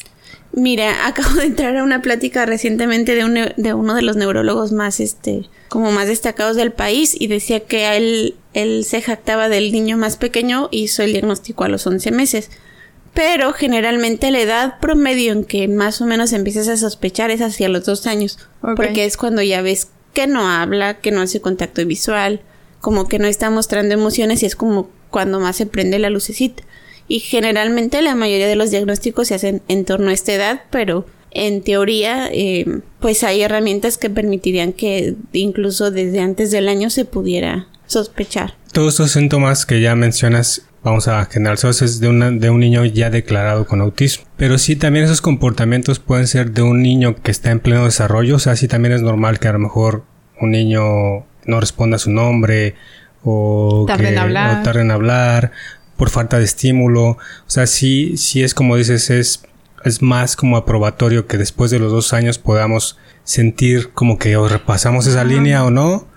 Mira, 0.51 1.05
acabo 1.07 1.35
de 1.35 1.45
entrar 1.45 1.75
a 1.77 1.83
una 1.83 2.01
plática 2.01 2.45
recientemente 2.45 3.15
de, 3.15 3.53
de 3.55 3.73
uno 3.73 3.95
de 3.95 4.01
los 4.01 4.15
neurólogos 4.15 4.71
más, 4.71 4.99
este, 4.99 5.49
como 5.67 5.91
más 5.91 6.07
destacados 6.07 6.55
del 6.55 6.71
país 6.71 7.15
y 7.19 7.27
decía 7.27 7.61
que 7.61 7.95
él, 7.95 8.35
él 8.53 8.83
se 8.83 9.01
jactaba 9.01 9.49
del 9.49 9.71
niño 9.71 9.97
más 9.97 10.17
pequeño 10.17 10.69
y 10.71 10.83
hizo 10.83 11.03
el 11.03 11.13
diagnóstico 11.13 11.63
a 11.63 11.69
los 11.69 11.85
11 11.85 12.11
meses. 12.11 12.49
Pero 13.13 13.53
generalmente 13.53 14.29
la 14.29 14.39
edad 14.39 14.79
promedio 14.79 15.33
en 15.33 15.43
que 15.43 15.67
más 15.67 15.99
o 15.99 16.05
menos 16.05 16.31
empiezas 16.31 16.67
a 16.67 16.77
sospechar 16.77 17.31
es 17.31 17.41
hacia 17.41 17.67
los 17.67 17.85
dos 17.85 18.05
años. 18.05 18.37
Porque 18.61 19.05
es 19.05 19.17
cuando 19.17 19.41
ya 19.41 19.63
ves 19.63 19.89
que 20.13 20.27
no 20.27 20.47
habla, 20.47 20.99
que 20.99 21.11
no 21.11 21.21
hace 21.21 21.41
contacto 21.41 21.83
visual, 21.85 22.41
como 22.81 23.07
que 23.07 23.19
no 23.19 23.27
está 23.27 23.49
mostrando 23.49 23.93
emociones 23.93 24.43
y 24.43 24.45
es 24.45 24.55
como 24.55 24.89
cuando 25.09 25.39
más 25.39 25.55
se 25.55 25.65
prende 25.65 25.99
la 25.99 26.09
lucecita. 26.09 26.63
Y 27.07 27.19
generalmente 27.19 28.01
la 28.01 28.15
mayoría 28.15 28.47
de 28.47 28.55
los 28.55 28.71
diagnósticos 28.71 29.29
se 29.29 29.35
hacen 29.35 29.61
en 29.67 29.85
torno 29.85 30.09
a 30.09 30.13
esta 30.13 30.33
edad, 30.33 30.61
pero 30.69 31.05
en 31.31 31.63
teoría 31.63 32.29
eh, 32.31 32.81
pues 32.99 33.23
hay 33.23 33.41
herramientas 33.41 33.97
que 33.97 34.09
permitirían 34.09 34.73
que 34.73 35.15
incluso 35.33 35.91
desde 35.91 36.19
antes 36.19 36.51
del 36.51 36.69
año 36.69 36.89
se 36.89 37.05
pudiera 37.05 37.67
sospechar. 37.87 38.55
Todos 38.71 38.93
estos 38.93 39.11
síntomas 39.11 39.65
que 39.65 39.81
ya 39.81 39.95
mencionas 39.95 40.63
vamos 40.83 41.07
a 41.07 41.25
generalizar 41.25 41.71
es 41.71 41.99
de, 41.99 42.07
una, 42.07 42.31
de 42.31 42.49
un 42.49 42.59
niño 42.59 42.85
ya 42.85 43.09
declarado 43.09 43.65
con 43.65 43.81
autismo. 43.81 44.25
Pero 44.37 44.57
sí 44.57 44.75
también 44.75 45.05
esos 45.05 45.21
comportamientos 45.21 45.99
pueden 45.99 46.27
ser 46.27 46.51
de 46.51 46.61
un 46.61 46.81
niño 46.81 47.15
que 47.21 47.31
está 47.31 47.51
en 47.51 47.59
pleno 47.59 47.85
desarrollo. 47.85 48.35
O 48.35 48.39
sea, 48.39 48.55
sí 48.55 48.67
también 48.67 48.93
es 48.93 49.01
normal 49.01 49.39
que 49.39 49.47
a 49.47 49.53
lo 49.53 49.59
mejor 49.59 50.03
un 50.39 50.51
niño 50.51 51.25
no 51.49 51.59
responda 51.59 51.95
a 51.95 51.99
su 51.99 52.11
nombre 52.11 52.75
o 53.23 53.85
en 53.89 54.17
hablar. 54.17 54.61
O 54.61 54.63
tarde 54.63 54.81
en 54.81 54.91
hablar 54.91 55.51
por 55.97 56.09
falta 56.09 56.39
de 56.39 56.45
estímulo. 56.45 57.09
O 57.09 57.17
sea, 57.47 57.67
sí, 57.67 58.15
sí 58.17 58.43
es 58.43 58.53
como 58.53 58.77
dices, 58.77 59.09
es, 59.09 59.43
es 59.83 60.01
más 60.01 60.35
como 60.35 60.55
aprobatorio 60.55 61.27
que 61.27 61.37
después 61.37 61.71
de 61.71 61.79
los 61.79 61.91
dos 61.91 62.13
años 62.13 62.37
podamos 62.37 62.97
sentir 63.23 63.91
como 63.91 64.17
que 64.17 64.37
o 64.37 64.47
repasamos 64.47 65.07
esa 65.07 65.23
línea 65.23 65.63
o 65.65 65.69
no 65.69 66.07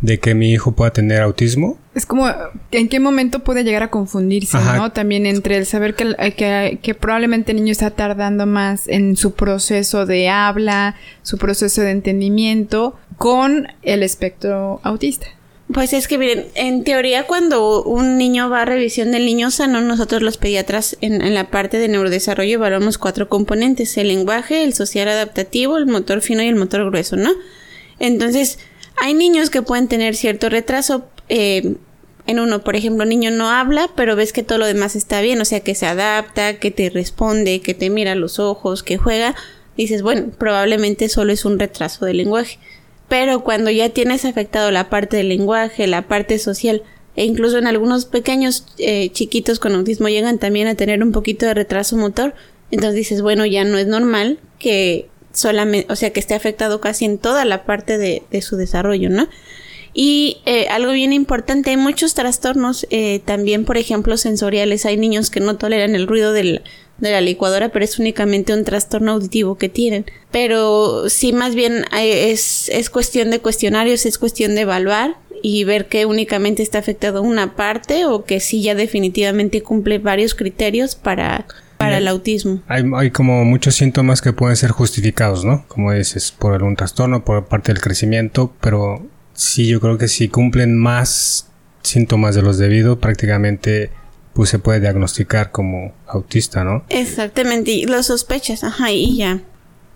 de 0.00 0.18
que 0.18 0.34
mi 0.34 0.50
hijo 0.50 0.72
pueda 0.72 0.92
tener 0.92 1.20
autismo. 1.20 1.78
Es 1.94 2.06
como, 2.06 2.26
¿en 2.70 2.88
qué 2.88 3.00
momento 3.00 3.40
puede 3.40 3.64
llegar 3.64 3.82
a 3.82 3.90
confundirse, 3.90 4.58
no? 4.58 4.92
También 4.92 5.26
entre 5.26 5.56
el 5.56 5.66
saber 5.66 5.94
que, 5.94 6.14
que, 6.36 6.78
que, 6.82 6.94
probablemente 6.94 7.52
el 7.52 7.58
niño 7.58 7.72
está 7.72 7.90
tardando 7.90 8.46
más 8.46 8.88
en 8.88 9.16
su 9.16 9.34
proceso 9.34 10.06
de 10.06 10.28
habla, 10.28 10.96
su 11.22 11.36
proceso 11.36 11.82
de 11.82 11.90
entendimiento, 11.90 12.96
con 13.18 13.68
el 13.82 14.02
espectro 14.02 14.80
autista. 14.82 15.26
Pues 15.72 15.92
es 15.92 16.08
que 16.08 16.18
miren, 16.18 16.46
en 16.54 16.82
teoría 16.82 17.26
cuando 17.26 17.84
un 17.84 18.18
niño 18.18 18.50
va 18.50 18.62
a 18.62 18.64
revisión 18.64 19.12
del 19.12 19.24
niño 19.24 19.52
sano, 19.52 19.80
nosotros 19.80 20.22
los 20.22 20.36
pediatras 20.36 20.96
en, 21.00 21.22
en, 21.22 21.34
la 21.34 21.50
parte 21.50 21.78
de 21.78 21.86
neurodesarrollo 21.86 22.54
evaluamos 22.54 22.98
cuatro 22.98 23.28
componentes, 23.28 23.96
el 23.96 24.08
lenguaje, 24.08 24.64
el 24.64 24.74
social 24.74 25.08
adaptativo, 25.08 25.76
el 25.76 25.86
motor 25.86 26.22
fino 26.22 26.42
y 26.42 26.48
el 26.48 26.56
motor 26.56 26.86
grueso, 26.86 27.16
¿no? 27.16 27.30
Entonces, 28.00 28.58
hay 29.00 29.14
niños 29.14 29.50
que 29.50 29.62
pueden 29.62 29.88
tener 29.88 30.14
cierto 30.14 30.48
retraso. 30.48 31.04
Eh, 31.28 31.76
en 32.26 32.38
uno, 32.38 32.62
por 32.62 32.76
ejemplo, 32.76 33.02
un 33.02 33.08
niño 33.08 33.30
no 33.30 33.50
habla, 33.50 33.90
pero 33.96 34.14
ves 34.14 34.32
que 34.32 34.42
todo 34.42 34.58
lo 34.58 34.66
demás 34.66 34.94
está 34.94 35.20
bien, 35.20 35.40
o 35.40 35.44
sea, 35.44 35.60
que 35.60 35.74
se 35.74 35.86
adapta, 35.86 36.58
que 36.58 36.70
te 36.70 36.90
responde, 36.90 37.60
que 37.60 37.74
te 37.74 37.90
mira 37.90 38.14
los 38.14 38.38
ojos, 38.38 38.82
que 38.82 38.98
juega. 38.98 39.34
Dices, 39.76 40.02
bueno, 40.02 40.30
probablemente 40.36 41.08
solo 41.08 41.32
es 41.32 41.44
un 41.44 41.58
retraso 41.58 42.04
del 42.04 42.18
lenguaje. 42.18 42.58
Pero 43.08 43.42
cuando 43.42 43.70
ya 43.70 43.88
tienes 43.88 44.24
afectado 44.24 44.70
la 44.70 44.90
parte 44.90 45.16
del 45.16 45.30
lenguaje, 45.30 45.86
la 45.86 46.06
parte 46.06 46.38
social, 46.38 46.82
e 47.16 47.24
incluso 47.24 47.58
en 47.58 47.66
algunos 47.66 48.04
pequeños 48.04 48.66
eh, 48.78 49.10
chiquitos 49.10 49.58
con 49.58 49.74
autismo 49.74 50.08
llegan 50.08 50.38
también 50.38 50.68
a 50.68 50.76
tener 50.76 51.02
un 51.02 51.10
poquito 51.10 51.46
de 51.46 51.54
retraso 51.54 51.96
motor, 51.96 52.34
entonces 52.70 52.94
dices, 52.94 53.22
bueno, 53.22 53.46
ya 53.46 53.64
no 53.64 53.78
es 53.78 53.88
normal 53.88 54.38
que 54.58 55.09
solamente, 55.32 55.92
o 55.92 55.96
sea, 55.96 56.10
que 56.10 56.20
esté 56.20 56.34
afectado 56.34 56.80
casi 56.80 57.04
en 57.04 57.18
toda 57.18 57.44
la 57.44 57.64
parte 57.64 57.98
de, 57.98 58.22
su 58.42 58.56
desarrollo, 58.56 59.10
¿no? 59.10 59.28
Y 59.92 60.38
eh, 60.46 60.68
algo 60.68 60.92
bien 60.92 61.12
importante, 61.12 61.70
hay 61.70 61.76
muchos 61.76 62.14
trastornos 62.14 62.86
eh, 62.90 63.20
también, 63.24 63.64
por 63.64 63.76
ejemplo, 63.76 64.16
sensoriales. 64.16 64.86
Hay 64.86 64.96
niños 64.96 65.30
que 65.30 65.40
no 65.40 65.56
toleran 65.56 65.96
el 65.96 66.06
ruido 66.06 66.32
de 66.32 66.62
la 67.00 67.20
licuadora, 67.20 67.70
pero 67.70 67.84
es 67.84 67.98
únicamente 67.98 68.54
un 68.54 68.64
trastorno 68.64 69.12
auditivo 69.12 69.56
que 69.56 69.68
tienen. 69.68 70.06
Pero 70.30 71.08
sí, 71.08 71.32
más 71.32 71.56
bien 71.56 71.84
eh, 71.96 72.30
es, 72.30 72.68
es 72.68 72.88
cuestión 72.88 73.30
de 73.30 73.40
cuestionarios, 73.40 74.06
es 74.06 74.16
cuestión 74.16 74.54
de 74.54 74.60
evaluar 74.60 75.16
y 75.42 75.64
ver 75.64 75.86
que 75.86 76.06
únicamente 76.06 76.62
está 76.62 76.78
afectado 76.78 77.22
una 77.22 77.56
parte 77.56 78.04
o 78.04 78.24
que 78.24 78.40
sí 78.40 78.62
ya 78.62 78.74
definitivamente 78.74 79.62
cumple 79.62 79.98
varios 79.98 80.34
criterios 80.34 80.94
para 80.94 81.46
para 81.90 81.98
el 81.98 82.08
autismo. 82.08 82.62
Hay, 82.68 82.84
hay, 82.94 83.10
como 83.10 83.44
muchos 83.44 83.74
síntomas 83.74 84.20
que 84.20 84.32
pueden 84.32 84.56
ser 84.56 84.70
justificados, 84.70 85.44
¿no? 85.44 85.64
Como 85.68 85.92
dices, 85.92 86.32
por 86.32 86.54
algún 86.54 86.76
trastorno, 86.76 87.24
por 87.24 87.46
parte 87.46 87.72
del 87.72 87.82
crecimiento, 87.82 88.52
pero 88.60 89.06
sí, 89.34 89.66
yo 89.66 89.80
creo 89.80 89.98
que 89.98 90.08
si 90.08 90.28
cumplen 90.28 90.76
más 90.76 91.48
síntomas 91.82 92.34
de 92.34 92.42
los 92.42 92.58
debidos, 92.58 92.98
prácticamente 92.98 93.90
pues 94.32 94.50
se 94.50 94.58
puede 94.58 94.80
diagnosticar 94.80 95.50
como 95.50 95.92
autista, 96.06 96.64
¿no? 96.64 96.84
Exactamente, 96.88 97.72
y 97.72 97.84
lo 97.84 98.02
sospechas, 98.02 98.64
ajá, 98.64 98.92
y 98.92 99.16
ya. 99.16 99.40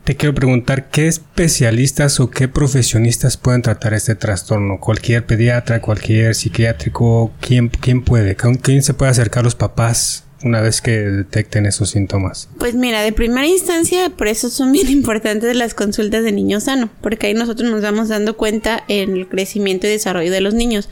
Te 0.05 0.17
quiero 0.17 0.35
preguntar, 0.35 0.91
¿qué 0.91 1.09
especialistas 1.09 2.21
o 2.21 2.29
qué 2.29 2.47
profesionistas 2.47 3.39
pueden 3.39 3.63
tratar 3.63 3.95
este 3.95 4.15
trastorno? 4.15 4.79
¿Cualquier 4.79 5.25
pediatra, 5.25 5.81
cualquier 5.81 6.35
psiquiátrico? 6.35 7.33
¿Quién, 7.41 7.69
quién 7.71 8.03
puede? 8.03 8.37
¿Quién 8.37 8.83
se 8.83 8.93
puede 8.93 9.13
acercar 9.13 9.41
a 9.41 9.45
los 9.45 9.55
papás 9.55 10.24
una 10.45 10.61
vez 10.61 10.81
que 10.81 10.93
detecten 10.93 11.67
esos 11.67 11.91
síntomas? 11.91 12.49
Pues 12.59 12.75
mira, 12.75 13.03
de 13.03 13.13
primera 13.13 13.47
instancia, 13.47 14.11
por 14.11 14.29
eso 14.29 14.51
son 14.51 14.73
bien 14.73 14.89
importantes 14.91 15.57
las 15.57 15.75
consultas 15.75 16.23
de 16.23 16.33
niño 16.33 16.61
sano, 16.61 16.91
porque 17.01 17.27
ahí 17.27 17.35
nosotros 17.35 17.71
nos 17.71 17.83
vamos 17.83 18.09
dando 18.09 18.37
cuenta 18.37 18.85
en 18.89 19.17
el 19.17 19.29
crecimiento 19.29 19.87
y 19.87 19.91
desarrollo 19.91 20.31
de 20.31 20.41
los 20.41 20.55
niños. 20.55 20.89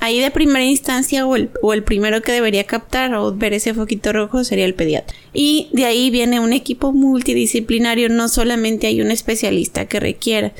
Ahí 0.00 0.18
de 0.18 0.30
primera 0.30 0.64
instancia 0.64 1.24
o 1.26 1.36
el, 1.36 1.82
primero 1.84 2.20
que 2.20 2.32
debería 2.32 2.64
captar 2.64 3.14
o 3.14 3.32
ver 3.32 3.52
ese 3.52 3.74
foquito 3.74 4.12
rojo 4.12 4.42
sería 4.42 4.64
el 4.64 4.74
pediatra. 4.74 5.16
Y 5.32 5.68
de 5.72 5.84
ahí 5.84 6.10
viene 6.10 6.40
un 6.40 6.52
equipo 6.52 6.92
multidisciplinario, 6.92 8.08
no 8.08 8.28
solamente 8.28 8.86
hay 8.88 9.00
un 9.00 9.10
especialista 9.10 9.86
que 9.86 10.00
requiera. 10.00 10.52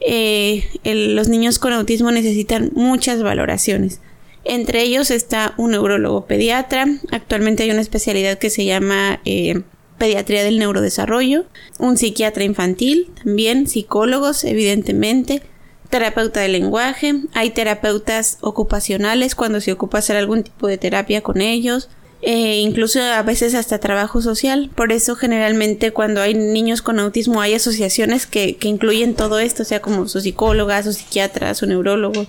Eh, 0.00 0.64
los 0.84 1.28
niños 1.28 1.58
con 1.58 1.72
autismo 1.72 2.12
necesitan 2.12 2.70
muchas 2.74 3.22
valoraciones. 3.22 4.00
Entre 4.48 4.82
ellos 4.82 5.10
está 5.10 5.52
un 5.58 5.72
neurólogo 5.72 6.24
pediatra. 6.24 6.86
Actualmente 7.10 7.64
hay 7.64 7.70
una 7.70 7.82
especialidad 7.82 8.38
que 8.38 8.48
se 8.48 8.64
llama 8.64 9.20
eh, 9.26 9.60
pediatría 9.98 10.42
del 10.42 10.58
neurodesarrollo. 10.58 11.44
Un 11.78 11.98
psiquiatra 11.98 12.44
infantil, 12.44 13.10
también 13.22 13.68
psicólogos, 13.68 14.44
evidentemente. 14.44 15.42
Terapeuta 15.90 16.40
del 16.40 16.52
lenguaje. 16.52 17.14
Hay 17.34 17.50
terapeutas 17.50 18.38
ocupacionales 18.40 19.34
cuando 19.34 19.60
se 19.60 19.72
ocupa 19.72 19.98
hacer 19.98 20.16
algún 20.16 20.42
tipo 20.42 20.66
de 20.66 20.78
terapia 20.78 21.20
con 21.20 21.42
ellos. 21.42 21.90
Eh, 22.22 22.60
incluso 22.60 23.02
a 23.02 23.22
veces 23.22 23.54
hasta 23.54 23.78
trabajo 23.80 24.22
social. 24.22 24.70
Por 24.74 24.92
eso 24.92 25.14
generalmente 25.14 25.92
cuando 25.92 26.22
hay 26.22 26.32
niños 26.32 26.80
con 26.80 26.98
autismo 27.00 27.42
hay 27.42 27.52
asociaciones 27.52 28.26
que, 28.26 28.56
que 28.56 28.68
incluyen 28.68 29.14
todo 29.14 29.40
esto, 29.40 29.64
sea, 29.64 29.82
como 29.82 30.08
su 30.08 30.22
psicóloga, 30.22 30.82
su 30.82 30.94
psiquiatra, 30.94 31.54
su 31.54 31.66
neurólogo. 31.66 32.26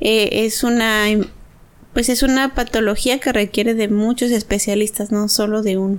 Eh, 0.00 0.44
es 0.44 0.62
una 0.62 1.08
pues 1.98 2.10
es 2.10 2.22
una 2.22 2.54
patología 2.54 3.18
que 3.18 3.32
requiere 3.32 3.74
de 3.74 3.88
muchos 3.88 4.30
especialistas, 4.30 5.10
no 5.10 5.28
solo 5.28 5.62
de 5.62 5.78
uno. 5.78 5.98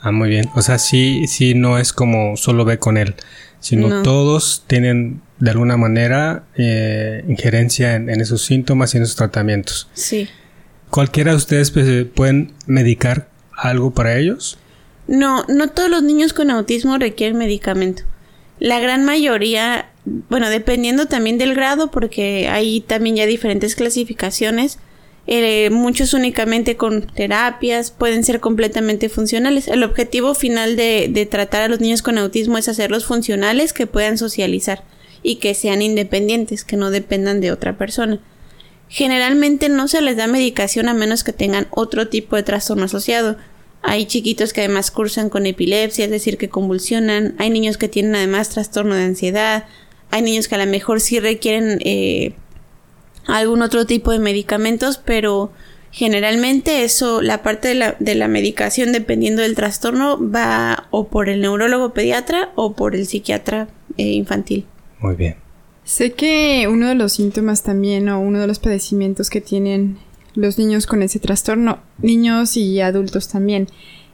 Ah, 0.00 0.12
muy 0.12 0.28
bien. 0.28 0.48
O 0.54 0.62
sea, 0.62 0.78
sí, 0.78 1.26
sí, 1.26 1.54
no 1.54 1.78
es 1.78 1.92
como 1.92 2.36
solo 2.36 2.64
ve 2.64 2.78
con 2.78 2.96
él, 2.96 3.16
sino 3.58 4.02
todos 4.04 4.62
tienen 4.68 5.20
de 5.40 5.50
alguna 5.50 5.76
manera 5.76 6.44
eh, 6.56 7.24
injerencia 7.26 7.96
en, 7.96 8.08
esos 8.20 8.44
síntomas 8.44 8.94
y 8.94 8.98
en 8.98 9.02
esos 9.02 9.16
tratamientos. 9.16 9.88
Sí. 9.94 10.28
¿Cualquiera 10.90 11.32
de 11.32 11.38
ustedes 11.38 11.72
pues, 11.72 12.06
pueden 12.14 12.52
medicar 12.68 13.28
algo 13.56 13.90
para 13.90 14.16
ellos? 14.16 14.58
No, 15.08 15.44
no 15.48 15.70
todos 15.70 15.90
los 15.90 16.04
niños 16.04 16.34
con 16.34 16.52
autismo 16.52 16.98
requieren 16.98 17.36
medicamento. 17.36 18.04
La 18.60 18.78
gran 18.78 19.04
mayoría, 19.04 19.90
bueno, 20.04 20.48
dependiendo 20.50 21.06
también 21.06 21.36
del 21.36 21.56
grado, 21.56 21.90
porque 21.90 22.48
hay 22.48 22.80
también 22.80 23.16
ya 23.16 23.26
diferentes 23.26 23.74
clasificaciones, 23.74 24.78
eh, 25.26 25.70
muchos 25.70 26.14
únicamente 26.14 26.76
con 26.76 27.02
terapias, 27.02 27.92
pueden 27.92 28.24
ser 28.24 28.40
completamente 28.40 29.08
funcionales. 29.08 29.68
El 29.68 29.84
objetivo 29.84 30.34
final 30.34 30.76
de, 30.76 31.28
tratar 31.30 31.62
a 31.62 31.68
los 31.68 31.80
niños 31.80 32.02
con 32.02 32.18
autismo 32.18 32.58
es 32.58 32.68
hacerlos 32.68 33.04
funcionales, 33.04 33.72
que 33.72 33.86
puedan 33.86 34.18
socializar 34.18 34.84
y 35.22 35.36
que 35.36 35.54
sean 35.54 35.80
independientes, 35.80 36.64
que 36.64 36.76
no 36.76 36.90
dependan 36.90 37.40
de 37.40 37.52
otra 37.52 37.78
persona. 37.78 38.18
Generalmente 38.88 39.68
no 39.68 39.86
se 39.88 40.02
les 40.02 40.16
da 40.16 40.26
medicación 40.26 40.88
a 40.88 40.94
menos 40.94 41.22
que 41.24 41.32
tengan 41.32 41.68
otro 41.70 42.08
tipo 42.08 42.36
de 42.36 42.42
trastorno 42.42 42.84
asociado. 42.84 43.36
Hay 43.82 44.06
chiquitos 44.06 44.52
que 44.52 44.60
además 44.62 44.90
cursan 44.90 45.30
con 45.30 45.46
epilepsia, 45.46 46.04
es 46.04 46.10
decir, 46.10 46.36
que 46.36 46.48
convulsionan. 46.48 47.34
Hay 47.38 47.50
niños 47.50 47.78
que 47.78 47.88
tienen 47.88 48.16
además 48.16 48.50
trastorno 48.50 48.94
de 48.96 49.04
ansiedad. 49.04 49.64
Hay 50.10 50.22
niños 50.22 50.48
que 50.48 50.56
a 50.56 50.58
lo 50.58 50.70
mejor 50.70 51.00
sí 51.00 51.20
requieren 51.20 51.78
eh, 51.84 52.34
algún 53.26 53.62
otro 53.62 53.86
tipo 53.86 54.10
de 54.10 54.18
medicamentos, 54.18 54.98
pero 54.98 55.52
generalmente 55.90 56.84
eso, 56.84 57.20
la 57.20 57.42
parte 57.42 57.68
de 57.68 57.74
la, 57.74 57.96
de 57.98 58.14
la 58.14 58.28
medicación, 58.28 58.92
dependiendo 58.92 59.42
del 59.42 59.54
trastorno, 59.54 60.18
va 60.30 60.88
o 60.90 61.08
por 61.08 61.28
el 61.28 61.40
neurólogo 61.42 61.92
pediatra 61.92 62.50
o 62.54 62.74
por 62.74 62.94
el 62.94 63.06
psiquiatra 63.06 63.68
eh, 63.96 64.12
infantil. 64.12 64.66
Muy 65.00 65.14
bien. 65.14 65.36
Sé 65.84 66.12
que 66.12 66.68
uno 66.70 66.88
de 66.88 66.94
los 66.94 67.14
síntomas 67.14 67.62
también 67.62 68.08
o 68.08 68.20
uno 68.20 68.40
de 68.40 68.46
los 68.46 68.58
padecimientos 68.58 69.30
que 69.30 69.40
tienen 69.40 69.98
los 70.34 70.58
niños 70.58 70.86
con 70.86 71.02
ese 71.02 71.18
trastorno, 71.18 71.80
niños 71.98 72.56
y 72.56 72.80
adultos 72.80 73.28
también, 73.28 73.68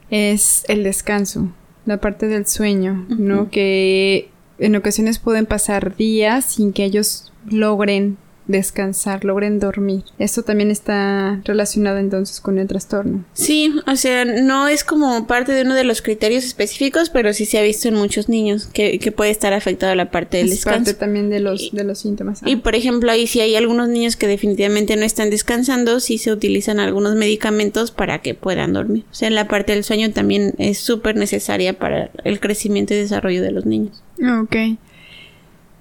es 0.09 0.65
el 0.67 0.83
descanso, 0.83 1.53
la 1.85 2.01
parte 2.01 2.27
del 2.27 2.45
sueño, 2.47 3.05
¿no? 3.09 3.49
Que 3.49 4.29
en 4.57 4.75
ocasiones 4.75 5.19
pueden 5.19 5.45
pasar 5.45 5.95
días 5.95 6.45
sin 6.45 6.73
que 6.73 6.83
ellos 6.83 7.31
logren 7.49 8.17
descansar, 8.49 9.23
logren 9.23 9.59
dormir. 9.59 10.03
Esto 10.17 10.43
también 10.43 10.71
está 10.71 11.39
relacionado 11.45 11.99
entonces 11.99 12.41
con 12.41 12.57
el 12.57 12.67
trastorno. 12.67 13.23
Sí, 13.33 13.73
o 13.87 13.95
sea, 13.95 14.25
no 14.25 14.67
es 14.67 14.83
como 14.83 15.27
parte 15.27 15.51
de 15.51 15.61
uno 15.61 15.75
de 15.75 15.83
los 15.83 16.01
criterios 16.01 16.43
específicos, 16.43 17.09
pero 17.09 17.31
sí 17.33 17.45
se 17.45 17.59
ha 17.59 17.61
visto 17.61 17.87
en 17.87 17.95
muchos 17.95 18.27
niños 18.27 18.67
que, 18.67 18.99
puede 19.15 19.31
estar 19.31 19.53
afectada 19.53 19.95
la 19.95 20.11
parte 20.11 20.37
del 20.37 20.51
es 20.51 20.63
parte 20.63 20.93
también 20.93 21.29
de 21.29 21.39
los, 21.39 21.71
de 21.71 21.83
los 21.83 21.99
síntomas. 21.99 22.41
Y 22.45 22.57
por 22.57 22.75
ejemplo, 22.75 23.11
ahí 23.11 23.27
sí 23.27 23.41
hay 23.41 23.55
algunos 23.55 23.89
niños 23.89 24.15
que 24.15 24.27
definitivamente 24.27 24.95
no 24.95 25.03
están 25.03 25.29
descansando, 25.29 25.99
sí 25.99 26.17
se 26.17 26.31
utilizan 26.31 26.79
algunos 26.79 27.15
medicamentos 27.15 27.91
para 27.91 28.21
que 28.21 28.35
puedan 28.35 28.73
dormir. 28.73 29.03
O 29.11 29.13
sea, 29.13 29.29
la 29.29 29.47
parte 29.47 29.73
del 29.73 29.83
sueño 29.83 30.11
también 30.11 30.53
es 30.57 30.77
súper 30.77 31.15
necesaria 31.15 31.77
para 31.77 32.11
el 32.23 32.39
crecimiento 32.39 32.93
y 32.93 32.97
desarrollo 32.97 33.41
de 33.41 33.51
los 33.51 33.65
niños. 33.65 34.03
Ok. 34.41 34.55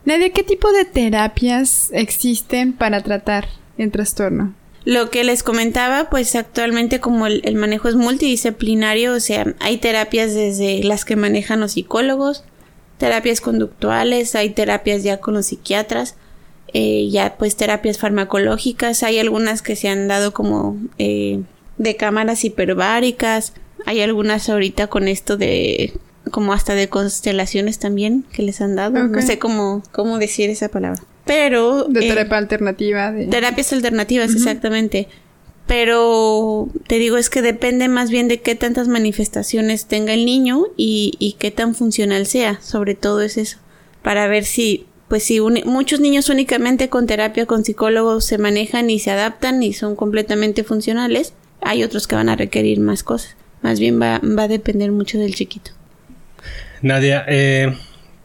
Nadia, 0.08 0.30
¿qué 0.30 0.42
tipo 0.42 0.72
de 0.72 0.86
terapias 0.86 1.90
existen 1.92 2.72
para 2.72 3.02
tratar 3.02 3.46
el 3.76 3.90
trastorno? 3.90 4.54
Lo 4.86 5.10
que 5.10 5.22
les 5.22 5.42
comentaba, 5.42 6.08
pues 6.08 6.34
actualmente 6.34 6.98
como 6.98 7.26
el, 7.26 7.54
manejo 7.56 7.90
es 7.90 7.94
multidisciplinario, 7.94 9.12
o 9.12 9.20
sea, 9.20 9.54
hay 9.60 9.76
terapias 9.76 10.32
desde 10.32 10.82
las 10.82 11.04
que 11.04 11.16
manejan 11.16 11.60
los 11.60 11.72
psicólogos, 11.72 12.42
terapias 12.96 13.42
conductuales, 13.42 14.34
hay 14.34 14.48
terapias 14.48 15.02
ya 15.02 15.18
con 15.18 15.34
los 15.34 15.44
psiquiatras, 15.44 16.14
eh, 16.72 17.10
ya 17.10 17.36
pues 17.36 17.54
terapias 17.56 17.98
farmacológicas, 17.98 19.02
hay 19.02 19.18
algunas 19.18 19.60
que 19.60 19.76
se 19.76 19.90
han 19.90 20.08
dado 20.08 20.32
como 20.32 20.78
eh, 20.96 21.42
de 21.76 21.96
cámaras 21.96 22.46
hiperbáricas, 22.46 23.52
hay 23.84 24.00
algunas 24.00 24.48
ahorita 24.48 24.86
con 24.86 25.06
esto 25.06 25.36
de 25.36 25.92
como 26.30 26.52
hasta 26.52 26.74
de 26.74 26.88
constelaciones 26.88 27.78
también 27.78 28.24
que 28.32 28.42
les 28.42 28.60
han 28.60 28.76
dado. 28.76 29.02
No 29.02 29.22
sé 29.22 29.38
cómo, 29.38 29.82
cómo 29.92 30.18
decir 30.18 30.50
esa 30.50 30.68
palabra. 30.68 31.02
Pero... 31.24 31.84
De 31.84 32.06
eh, 32.06 32.08
terapia 32.08 32.38
alternativa. 32.38 33.12
De... 33.12 33.26
Terapias 33.26 33.72
alternativas, 33.72 34.34
exactamente. 34.34 35.08
Pero 35.66 36.68
te 36.86 36.98
digo, 36.98 37.18
es 37.18 37.28
que 37.28 37.42
depende 37.42 37.88
más 37.88 38.10
bien 38.10 38.26
de 38.26 38.40
qué 38.40 38.54
tantas 38.54 38.88
manifestaciones 38.88 39.84
tenga 39.84 40.14
el 40.14 40.24
niño 40.24 40.64
y, 40.78 41.12
y 41.18 41.34
qué 41.34 41.50
tan 41.50 41.74
funcional 41.74 42.26
sea. 42.26 42.58
Sobre 42.62 42.94
todo 42.94 43.20
es 43.20 43.36
eso. 43.36 43.58
Para 44.02 44.26
ver 44.28 44.46
si, 44.46 44.86
pues 45.08 45.24
si 45.24 45.40
muchos 45.40 46.00
niños 46.00 46.30
únicamente 46.30 46.88
con 46.88 47.06
terapia 47.06 47.44
con 47.44 47.64
psicólogos 47.66 48.24
se 48.24 48.38
manejan 48.38 48.88
y 48.88 48.98
se 48.98 49.10
adaptan 49.10 49.62
y 49.62 49.74
son 49.74 49.94
completamente 49.94 50.64
funcionales, 50.64 51.34
hay 51.60 51.84
otros 51.84 52.06
que 52.06 52.16
van 52.16 52.30
a 52.30 52.36
requerir 52.36 52.80
más 52.80 53.02
cosas. 53.02 53.36
Más 53.60 53.78
bien 53.78 54.00
va, 54.00 54.20
va 54.20 54.44
a 54.44 54.48
depender 54.48 54.92
mucho 54.92 55.18
del 55.18 55.34
chiquito. 55.34 55.72
Nadia, 56.82 57.24
eh, 57.28 57.76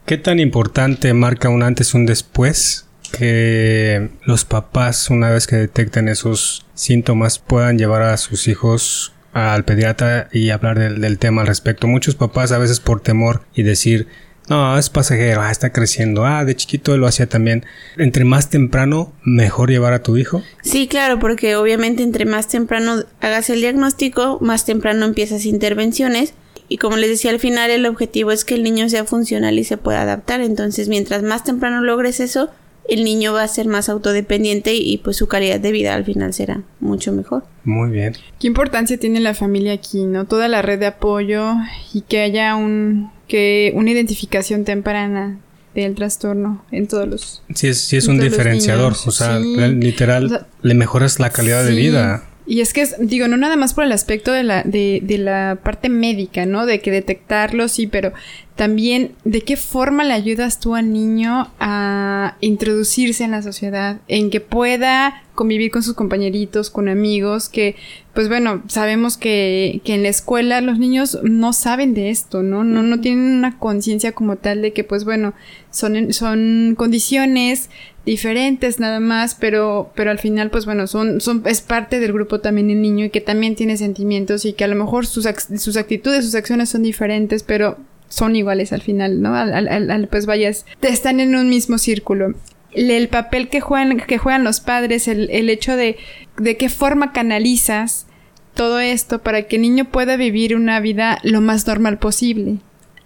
¿qué 0.06 0.16
tan 0.16 0.38
importante 0.38 1.12
marca 1.12 1.48
un 1.48 1.62
antes 1.62 1.94
y 1.94 1.96
un 1.96 2.06
después 2.06 2.86
que 3.12 4.10
los 4.24 4.44
papás, 4.44 5.10
una 5.10 5.30
vez 5.30 5.46
que 5.46 5.56
detecten 5.56 6.08
esos 6.08 6.66
síntomas, 6.74 7.38
puedan 7.38 7.78
llevar 7.78 8.02
a 8.02 8.16
sus 8.16 8.48
hijos 8.48 9.12
al 9.32 9.64
pediatra 9.64 10.28
y 10.32 10.50
hablar 10.50 10.78
del, 10.78 11.18
tema 11.18 11.42
al 11.42 11.48
respecto? 11.48 11.86
Muchos 11.86 12.14
papás 12.14 12.52
a 12.52 12.58
veces 12.58 12.78
por 12.78 13.00
temor 13.00 13.42
y 13.54 13.64
decir, 13.64 14.06
no, 14.48 14.78
es 14.78 14.88
pasajero, 14.90 15.40
ah, 15.40 15.50
está 15.50 15.72
creciendo, 15.72 16.24
ah, 16.24 16.44
de 16.44 16.54
chiquito 16.54 16.96
lo 16.96 17.08
hacía 17.08 17.26
también. 17.26 17.64
Entre 17.96 18.24
más 18.24 18.50
temprano, 18.50 19.12
mejor 19.24 19.70
llevar 19.70 19.94
a 19.94 20.02
tu 20.02 20.16
hijo. 20.16 20.42
Sí, 20.62 20.86
claro, 20.86 21.18
porque 21.18 21.56
obviamente 21.56 22.02
entre 22.02 22.24
más 22.24 22.46
temprano 22.46 23.04
hagas 23.20 23.50
el 23.50 23.60
diagnóstico, 23.60 24.38
más 24.40 24.64
temprano 24.64 25.06
empiezas 25.06 25.44
intervenciones 25.44 26.34
y 26.74 26.76
como 26.76 26.96
les 26.96 27.08
decía 27.08 27.30
al 27.30 27.38
final, 27.38 27.70
el 27.70 27.86
objetivo 27.86 28.32
es 28.32 28.44
que 28.44 28.56
el 28.56 28.64
niño 28.64 28.88
sea 28.88 29.04
funcional 29.04 29.56
y 29.60 29.62
se 29.62 29.76
pueda 29.76 30.02
adaptar. 30.02 30.40
Entonces, 30.40 30.88
mientras 30.88 31.22
más 31.22 31.44
temprano 31.44 31.80
logres 31.80 32.18
eso, 32.18 32.50
el 32.88 33.04
niño 33.04 33.32
va 33.32 33.44
a 33.44 33.46
ser 33.46 33.68
más 33.68 33.88
autodependiente 33.88 34.74
y, 34.74 34.98
pues 34.98 35.16
su 35.16 35.28
calidad 35.28 35.60
de 35.60 35.70
vida 35.70 35.94
al 35.94 36.04
final 36.04 36.34
será 36.34 36.62
mucho 36.80 37.12
mejor. 37.12 37.44
Muy 37.62 37.90
bien. 37.90 38.16
¿Qué 38.40 38.48
importancia 38.48 38.98
tiene 38.98 39.20
la 39.20 39.34
familia 39.34 39.72
aquí, 39.72 40.02
no? 40.02 40.24
Toda 40.24 40.48
la 40.48 40.62
red 40.62 40.80
de 40.80 40.86
apoyo 40.86 41.54
y 41.92 42.00
que 42.00 42.22
haya 42.22 42.56
un 42.56 43.12
que 43.28 43.72
una 43.76 43.92
identificación 43.92 44.64
temprana 44.64 45.38
del 45.76 45.94
trastorno 45.94 46.64
en 46.72 46.88
todos 46.88 47.06
los 47.06 47.42
Sí 47.54 47.68
es, 47.68 47.78
sí 47.78 47.96
es 47.98 48.08
un 48.08 48.18
diferenciador, 48.18 48.94
o 49.06 49.12
sea, 49.12 49.38
literal 49.38 50.48
le 50.60 50.74
mejoras 50.74 51.20
la 51.20 51.30
calidad 51.30 51.64
de 51.64 51.74
vida. 51.76 52.24
Y 52.46 52.60
es 52.60 52.74
que, 52.74 52.86
digo, 52.98 53.26
no 53.26 53.36
nada 53.36 53.56
más 53.56 53.72
por 53.72 53.84
el 53.84 53.92
aspecto 53.92 54.30
de 54.30 54.42
la, 54.42 54.62
de, 54.62 55.00
de 55.02 55.18
la 55.18 55.58
parte 55.62 55.88
médica, 55.88 56.44
¿no? 56.44 56.66
De 56.66 56.80
que 56.80 56.90
detectarlo, 56.90 57.68
sí, 57.68 57.86
pero 57.86 58.12
también 58.54 59.12
de 59.24 59.40
qué 59.40 59.56
forma 59.56 60.04
le 60.04 60.12
ayudas 60.12 60.60
tú 60.60 60.74
al 60.74 60.92
niño 60.92 61.50
a 61.58 62.36
introducirse 62.40 63.24
en 63.24 63.32
la 63.32 63.42
sociedad, 63.42 64.00
en 64.08 64.30
que 64.30 64.40
pueda 64.40 65.22
convivir 65.34 65.70
con 65.70 65.82
sus 65.82 65.94
compañeritos, 65.94 66.70
con 66.70 66.88
amigos, 66.88 67.48
que, 67.48 67.76
pues 68.12 68.28
bueno, 68.28 68.62
sabemos 68.68 69.16
que, 69.16 69.80
que 69.82 69.94
en 69.94 70.02
la 70.02 70.10
escuela 70.10 70.60
los 70.60 70.78
niños 70.78 71.18
no 71.24 71.52
saben 71.52 71.94
de 71.94 72.10
esto, 72.10 72.42
¿no? 72.42 72.62
No, 72.62 72.82
no 72.82 73.00
tienen 73.00 73.24
una 73.24 73.58
conciencia 73.58 74.12
como 74.12 74.36
tal 74.36 74.62
de 74.62 74.72
que, 74.72 74.84
pues 74.84 75.04
bueno, 75.04 75.34
son, 75.70 76.12
son 76.12 76.74
condiciones 76.76 77.70
diferentes 78.04 78.80
nada 78.80 79.00
más, 79.00 79.34
pero, 79.34 79.90
pero 79.94 80.10
al 80.10 80.18
final, 80.18 80.50
pues 80.50 80.66
bueno, 80.66 80.86
son, 80.86 81.20
son, 81.20 81.42
es 81.46 81.60
parte 81.60 82.00
del 82.00 82.12
grupo 82.12 82.40
también 82.40 82.70
el 82.70 82.82
niño 82.82 83.06
y 83.06 83.10
que 83.10 83.20
también 83.20 83.54
tiene 83.54 83.76
sentimientos 83.76 84.44
y 84.44 84.52
que 84.52 84.64
a 84.64 84.68
lo 84.68 84.76
mejor 84.76 85.06
sus, 85.06 85.26
sus 85.58 85.76
actitudes, 85.76 86.24
sus 86.24 86.34
acciones 86.34 86.68
son 86.68 86.82
diferentes, 86.82 87.42
pero 87.42 87.78
son 88.08 88.36
iguales 88.36 88.72
al 88.72 88.82
final, 88.82 89.22
¿no? 89.22 89.34
Al, 89.34 89.68
al, 89.68 90.08
pues 90.08 90.26
vayas, 90.26 90.66
están 90.82 91.20
en 91.20 91.34
un 91.34 91.48
mismo 91.48 91.78
círculo. 91.78 92.34
El, 92.72 93.08
papel 93.08 93.48
que 93.48 93.60
juegan, 93.60 93.98
que 93.98 94.18
juegan 94.18 94.44
los 94.44 94.60
padres, 94.60 95.08
el, 95.08 95.30
el 95.30 95.48
hecho 95.48 95.76
de, 95.76 95.96
de 96.38 96.56
qué 96.56 96.68
forma 96.68 97.12
canalizas 97.12 98.06
todo 98.54 98.80
esto 98.80 99.20
para 99.22 99.42
que 99.42 99.56
el 99.56 99.62
niño 99.62 99.86
pueda 99.86 100.16
vivir 100.16 100.54
una 100.56 100.80
vida 100.80 101.18
lo 101.22 101.40
más 101.40 101.66
normal 101.66 101.98
posible. 101.98 102.58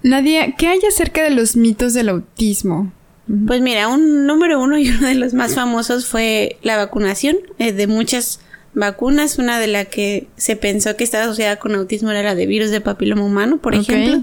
Nadia, 0.02 0.52
¿qué 0.52 0.68
hay 0.68 0.80
acerca 0.88 1.22
de 1.22 1.30
los 1.30 1.56
mitos 1.56 1.94
del 1.94 2.10
autismo? 2.10 2.92
Pues 3.46 3.60
mira, 3.60 3.88
un 3.88 4.26
número 4.26 4.60
uno 4.60 4.78
y 4.78 4.88
uno 4.88 5.06
de 5.06 5.14
los 5.14 5.34
más 5.34 5.54
famosos 5.54 6.06
fue 6.06 6.56
la 6.62 6.76
vacunación 6.76 7.36
eh, 7.58 7.72
de 7.72 7.86
muchas 7.86 8.40
vacunas. 8.72 9.38
Una 9.38 9.60
de 9.60 9.66
las 9.66 9.88
que 9.88 10.28
se 10.36 10.56
pensó 10.56 10.96
que 10.96 11.04
estaba 11.04 11.24
asociada 11.24 11.56
con 11.56 11.74
autismo 11.74 12.10
era 12.10 12.22
la 12.22 12.34
de 12.34 12.46
virus 12.46 12.70
de 12.70 12.80
papiloma 12.80 13.24
humano, 13.24 13.58
por 13.58 13.74
ejemplo. 13.74 14.22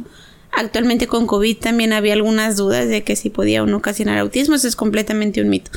Actualmente 0.51 1.05
con 1.05 1.27
COVID 1.27 1.57
también 1.57 1.93
había 1.93 2.13
algunas 2.13 2.57
dudas 2.57 2.87
de 2.87 3.03
que 3.03 3.15
si 3.15 3.29
podía 3.29 3.61
o 3.61 3.67
no 3.67 3.77
ocasionar 3.77 4.17
autismo. 4.17 4.55
Eso 4.55 4.67
es 4.67 4.75
completamente 4.75 5.41
un 5.41 5.49
mito. 5.49 5.69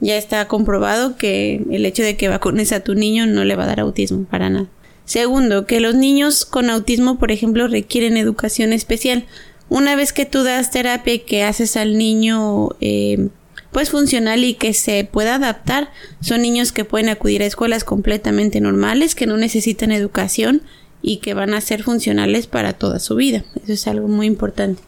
Ya 0.00 0.16
está 0.18 0.46
comprobado 0.46 1.16
que 1.16 1.64
el 1.70 1.86
hecho 1.86 2.02
de 2.02 2.16
que 2.16 2.28
vacunes 2.28 2.72
a 2.72 2.80
tu 2.80 2.94
niño 2.94 3.26
no 3.26 3.44
le 3.44 3.56
va 3.56 3.64
a 3.64 3.68
dar 3.68 3.80
autismo 3.80 4.24
para 4.24 4.50
nada. 4.50 4.66
Segundo, 5.06 5.66
que 5.66 5.80
los 5.80 5.94
niños 5.94 6.44
con 6.44 6.68
autismo, 6.68 7.18
por 7.18 7.30
ejemplo, 7.30 7.68
requieren 7.68 8.16
educación 8.16 8.72
especial. 8.72 9.24
Una 9.68 9.96
vez 9.96 10.12
que 10.12 10.26
tú 10.26 10.44
das 10.44 10.70
terapia 10.70 11.14
y 11.14 11.18
que 11.20 11.42
haces 11.42 11.76
al 11.76 11.98
niño 11.98 12.70
eh, 12.80 13.28
pues 13.72 13.90
funcional 13.90 14.44
y 14.44 14.54
que 14.54 14.72
se 14.72 15.04
pueda 15.04 15.34
adaptar, 15.34 15.90
son 16.20 16.42
niños 16.42 16.72
que 16.72 16.84
pueden 16.84 17.08
acudir 17.08 17.42
a 17.42 17.46
escuelas 17.46 17.84
completamente 17.84 18.60
normales, 18.60 19.14
que 19.14 19.26
no 19.26 19.36
necesitan 19.36 19.92
educación 19.92 20.62
y 21.02 21.18
que 21.18 21.34
van 21.34 21.52
a 21.52 21.60
ser 21.60 21.82
funcionales 21.82 22.46
para 22.46 22.72
toda 22.72 22.98
su 23.00 23.16
vida. 23.16 23.44
Eso 23.62 23.72
es 23.72 23.86
algo 23.86 24.08
muy 24.08 24.26
importante. 24.26 24.82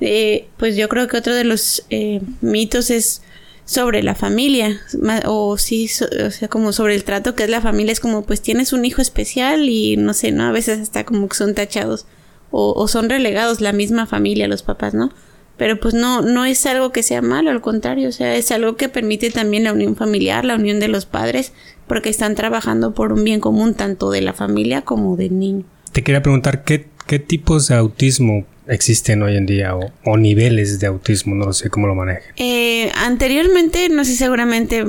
Eh, 0.00 0.48
pues 0.56 0.76
yo 0.76 0.88
creo 0.88 1.08
que 1.08 1.16
otro 1.16 1.34
de 1.34 1.44
los 1.44 1.84
eh, 1.90 2.20
mitos 2.40 2.90
es 2.90 3.22
sobre 3.64 4.02
la 4.02 4.14
familia 4.14 4.80
o 5.26 5.56
sí 5.56 5.88
o 6.26 6.30
sea 6.30 6.48
como 6.48 6.72
sobre 6.72 6.96
el 6.96 7.04
trato 7.04 7.36
que 7.36 7.44
es 7.44 7.50
la 7.50 7.60
familia 7.60 7.92
es 7.92 8.00
como 8.00 8.22
pues 8.22 8.40
tienes 8.40 8.72
un 8.72 8.84
hijo 8.84 9.00
especial 9.00 9.68
y 9.68 9.96
no 9.96 10.12
sé 10.12 10.32
no 10.32 10.42
a 10.42 10.50
veces 10.50 10.80
hasta 10.80 11.04
como 11.04 11.28
que 11.28 11.36
son 11.36 11.54
tachados 11.54 12.04
o, 12.50 12.88
son 12.88 13.08
relegados 13.08 13.60
la 13.60 13.72
misma 13.72 14.06
familia, 14.06 14.48
los 14.48 14.62
papás, 14.62 14.94
¿no? 14.94 15.12
Pero 15.56 15.78
pues 15.78 15.94
no, 15.94 16.22
no 16.22 16.46
es 16.46 16.64
algo 16.66 16.90
que 16.90 17.02
sea 17.02 17.20
malo, 17.20 17.50
al 17.50 17.60
contrario, 17.60 18.08
o 18.08 18.12
sea, 18.12 18.34
es 18.34 18.50
algo 18.50 18.76
que 18.76 18.88
permite 18.88 19.30
también 19.30 19.64
la 19.64 19.72
unión 19.72 19.94
familiar, 19.94 20.44
la 20.44 20.54
unión 20.54 20.80
de 20.80 20.88
los 20.88 21.04
padres, 21.04 21.52
porque 21.86 22.08
están 22.08 22.34
trabajando 22.34 22.94
por 22.94 23.12
un 23.12 23.24
bien 23.24 23.40
común 23.40 23.74
tanto 23.74 24.10
de 24.10 24.22
la 24.22 24.32
familia 24.32 24.82
como 24.82 25.16
del 25.16 25.38
niño. 25.38 25.64
Te 25.92 26.02
quería 26.02 26.22
preguntar, 26.22 26.64
¿qué, 26.64 26.86
qué 27.06 27.18
tipos 27.18 27.68
de 27.68 27.74
autismo 27.74 28.46
existen 28.70 29.22
hoy 29.22 29.36
en 29.36 29.46
día 29.46 29.74
o, 30.04 30.16
niveles 30.16 30.80
de 30.80 30.86
autismo, 30.86 31.34
no 31.34 31.52
sé 31.52 31.70
cómo 31.70 31.86
lo 31.86 31.94
manejan. 31.94 32.22
Eh, 32.36 32.90
anteriormente, 32.94 33.88
no 33.88 34.04
sé, 34.04 34.14
seguramente, 34.14 34.84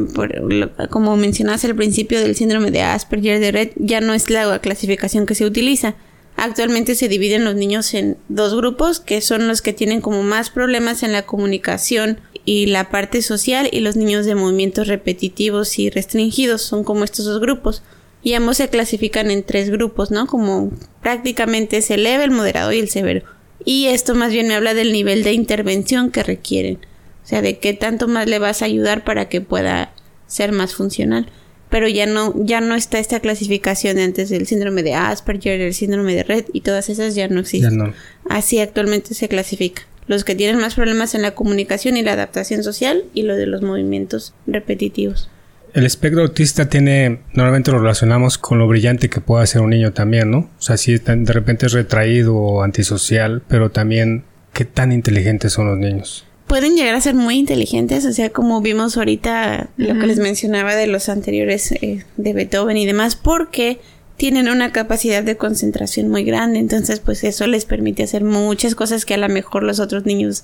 como 0.89 1.17
mencionaste 1.17 1.67
al 1.67 1.75
principio 1.75 2.21
del 2.21 2.35
síndrome 2.35 2.71
de 2.71 2.83
Asperger 2.83 3.39
de 3.39 3.51
Red, 3.51 3.69
ya 3.75 3.99
no 3.99 4.13
es 4.13 4.29
la 4.29 4.59
clasificación 4.59 5.25
que 5.25 5.35
se 5.35 5.45
utiliza. 5.45 5.95
Actualmente 6.43 6.95
se 6.95 7.07
dividen 7.07 7.45
los 7.45 7.53
niños 7.53 7.93
en 7.93 8.17
dos 8.27 8.55
grupos, 8.55 8.99
que 8.99 9.21
son 9.21 9.47
los 9.47 9.61
que 9.61 9.73
tienen 9.73 10.01
como 10.01 10.23
más 10.23 10.49
problemas 10.49 11.03
en 11.03 11.11
la 11.11 11.21
comunicación 11.21 12.19
y 12.45 12.65
la 12.65 12.89
parte 12.89 13.21
social, 13.21 13.69
y 13.71 13.81
los 13.81 13.95
niños 13.95 14.25
de 14.25 14.33
movimientos 14.33 14.87
repetitivos 14.87 15.77
y 15.77 15.91
restringidos, 15.91 16.63
son 16.63 16.83
como 16.83 17.03
estos 17.03 17.25
dos 17.25 17.39
grupos. 17.39 17.83
Y 18.23 18.33
ambos 18.33 18.57
se 18.57 18.69
clasifican 18.69 19.29
en 19.29 19.43
tres 19.43 19.69
grupos, 19.69 20.09
¿no? 20.09 20.25
Como 20.25 20.71
prácticamente 21.03 21.77
es 21.77 21.91
el 21.91 22.01
leve, 22.05 22.23
el 22.23 22.31
moderado 22.31 22.71
y 22.71 22.79
el 22.79 22.89
severo. 22.89 23.21
Y 23.63 23.85
esto 23.85 24.15
más 24.15 24.31
bien 24.31 24.47
me 24.47 24.55
habla 24.55 24.73
del 24.73 24.93
nivel 24.93 25.23
de 25.23 25.33
intervención 25.33 26.09
que 26.09 26.23
requieren. 26.23 26.79
O 27.23 27.27
sea, 27.27 27.43
de 27.43 27.59
qué 27.59 27.73
tanto 27.73 28.07
más 28.07 28.25
le 28.25 28.39
vas 28.39 28.63
a 28.63 28.65
ayudar 28.65 29.03
para 29.03 29.29
que 29.29 29.41
pueda 29.41 29.93
ser 30.25 30.53
más 30.53 30.73
funcional. 30.73 31.27
Pero 31.71 31.87
ya 31.87 32.05
no, 32.05 32.35
ya 32.37 32.61
no 32.61 32.75
está 32.75 32.99
esta 32.99 33.19
clasificación 33.21 33.95
de 33.95 34.03
antes 34.03 34.29
del 34.29 34.45
síndrome 34.45 34.83
de 34.83 34.93
Asperger, 34.93 35.59
el 35.61 35.73
síndrome 35.73 36.13
de 36.13 36.23
Red 36.23 36.45
y 36.53 36.61
todas 36.61 36.89
esas 36.89 37.15
ya 37.15 37.27
no 37.29 37.39
existen. 37.39 37.93
Así 38.29 38.59
actualmente 38.59 39.15
se 39.15 39.27
clasifica. 39.27 39.83
Los 40.05 40.23
que 40.23 40.35
tienen 40.35 40.59
más 40.59 40.75
problemas 40.75 41.15
en 41.15 41.21
la 41.21 41.31
comunicación 41.31 41.95
y 41.95 42.03
la 42.03 42.13
adaptación 42.13 42.63
social 42.63 43.05
y 43.13 43.23
lo 43.23 43.35
de 43.35 43.45
los 43.47 43.61
movimientos 43.61 44.33
repetitivos. 44.45 45.29
El 45.73 45.85
espectro 45.85 46.21
autista 46.21 46.67
tiene, 46.67 47.21
normalmente 47.33 47.71
lo 47.71 47.79
relacionamos 47.79 48.37
con 48.37 48.59
lo 48.59 48.67
brillante 48.67 49.09
que 49.09 49.21
puede 49.21 49.47
ser 49.47 49.61
un 49.61 49.69
niño 49.69 49.93
también, 49.93 50.29
¿no? 50.29 50.49
O 50.59 50.61
sea, 50.61 50.75
si 50.75 50.97
de 50.97 51.33
repente 51.33 51.67
es 51.67 51.71
retraído 51.71 52.35
o 52.35 52.63
antisocial, 52.63 53.41
pero 53.47 53.71
también 53.71 54.25
qué 54.51 54.65
tan 54.65 54.91
inteligentes 54.91 55.53
son 55.53 55.67
los 55.67 55.77
niños. 55.77 56.25
Pueden 56.51 56.75
llegar 56.75 56.95
a 56.95 56.99
ser 56.99 57.15
muy 57.15 57.37
inteligentes, 57.37 58.03
o 58.03 58.11
sea, 58.11 58.29
como 58.29 58.59
vimos 58.59 58.97
ahorita 58.97 59.69
lo 59.77 59.97
que 59.97 60.05
les 60.05 60.19
mencionaba 60.19 60.75
de 60.75 60.85
los 60.85 61.07
anteriores 61.07 61.71
eh, 61.71 62.03
de 62.17 62.33
Beethoven 62.33 62.75
y 62.75 62.85
demás, 62.85 63.15
porque 63.15 63.79
tienen 64.17 64.49
una 64.49 64.73
capacidad 64.73 65.23
de 65.23 65.37
concentración 65.37 66.09
muy 66.09 66.25
grande, 66.25 66.59
entonces 66.59 66.99
pues 66.99 67.23
eso 67.23 67.47
les 67.47 67.63
permite 67.63 68.03
hacer 68.03 68.25
muchas 68.25 68.75
cosas 68.75 69.05
que 69.05 69.13
a 69.13 69.17
lo 69.17 69.29
mejor 69.29 69.63
los 69.63 69.79
otros 69.79 70.05
niños 70.05 70.43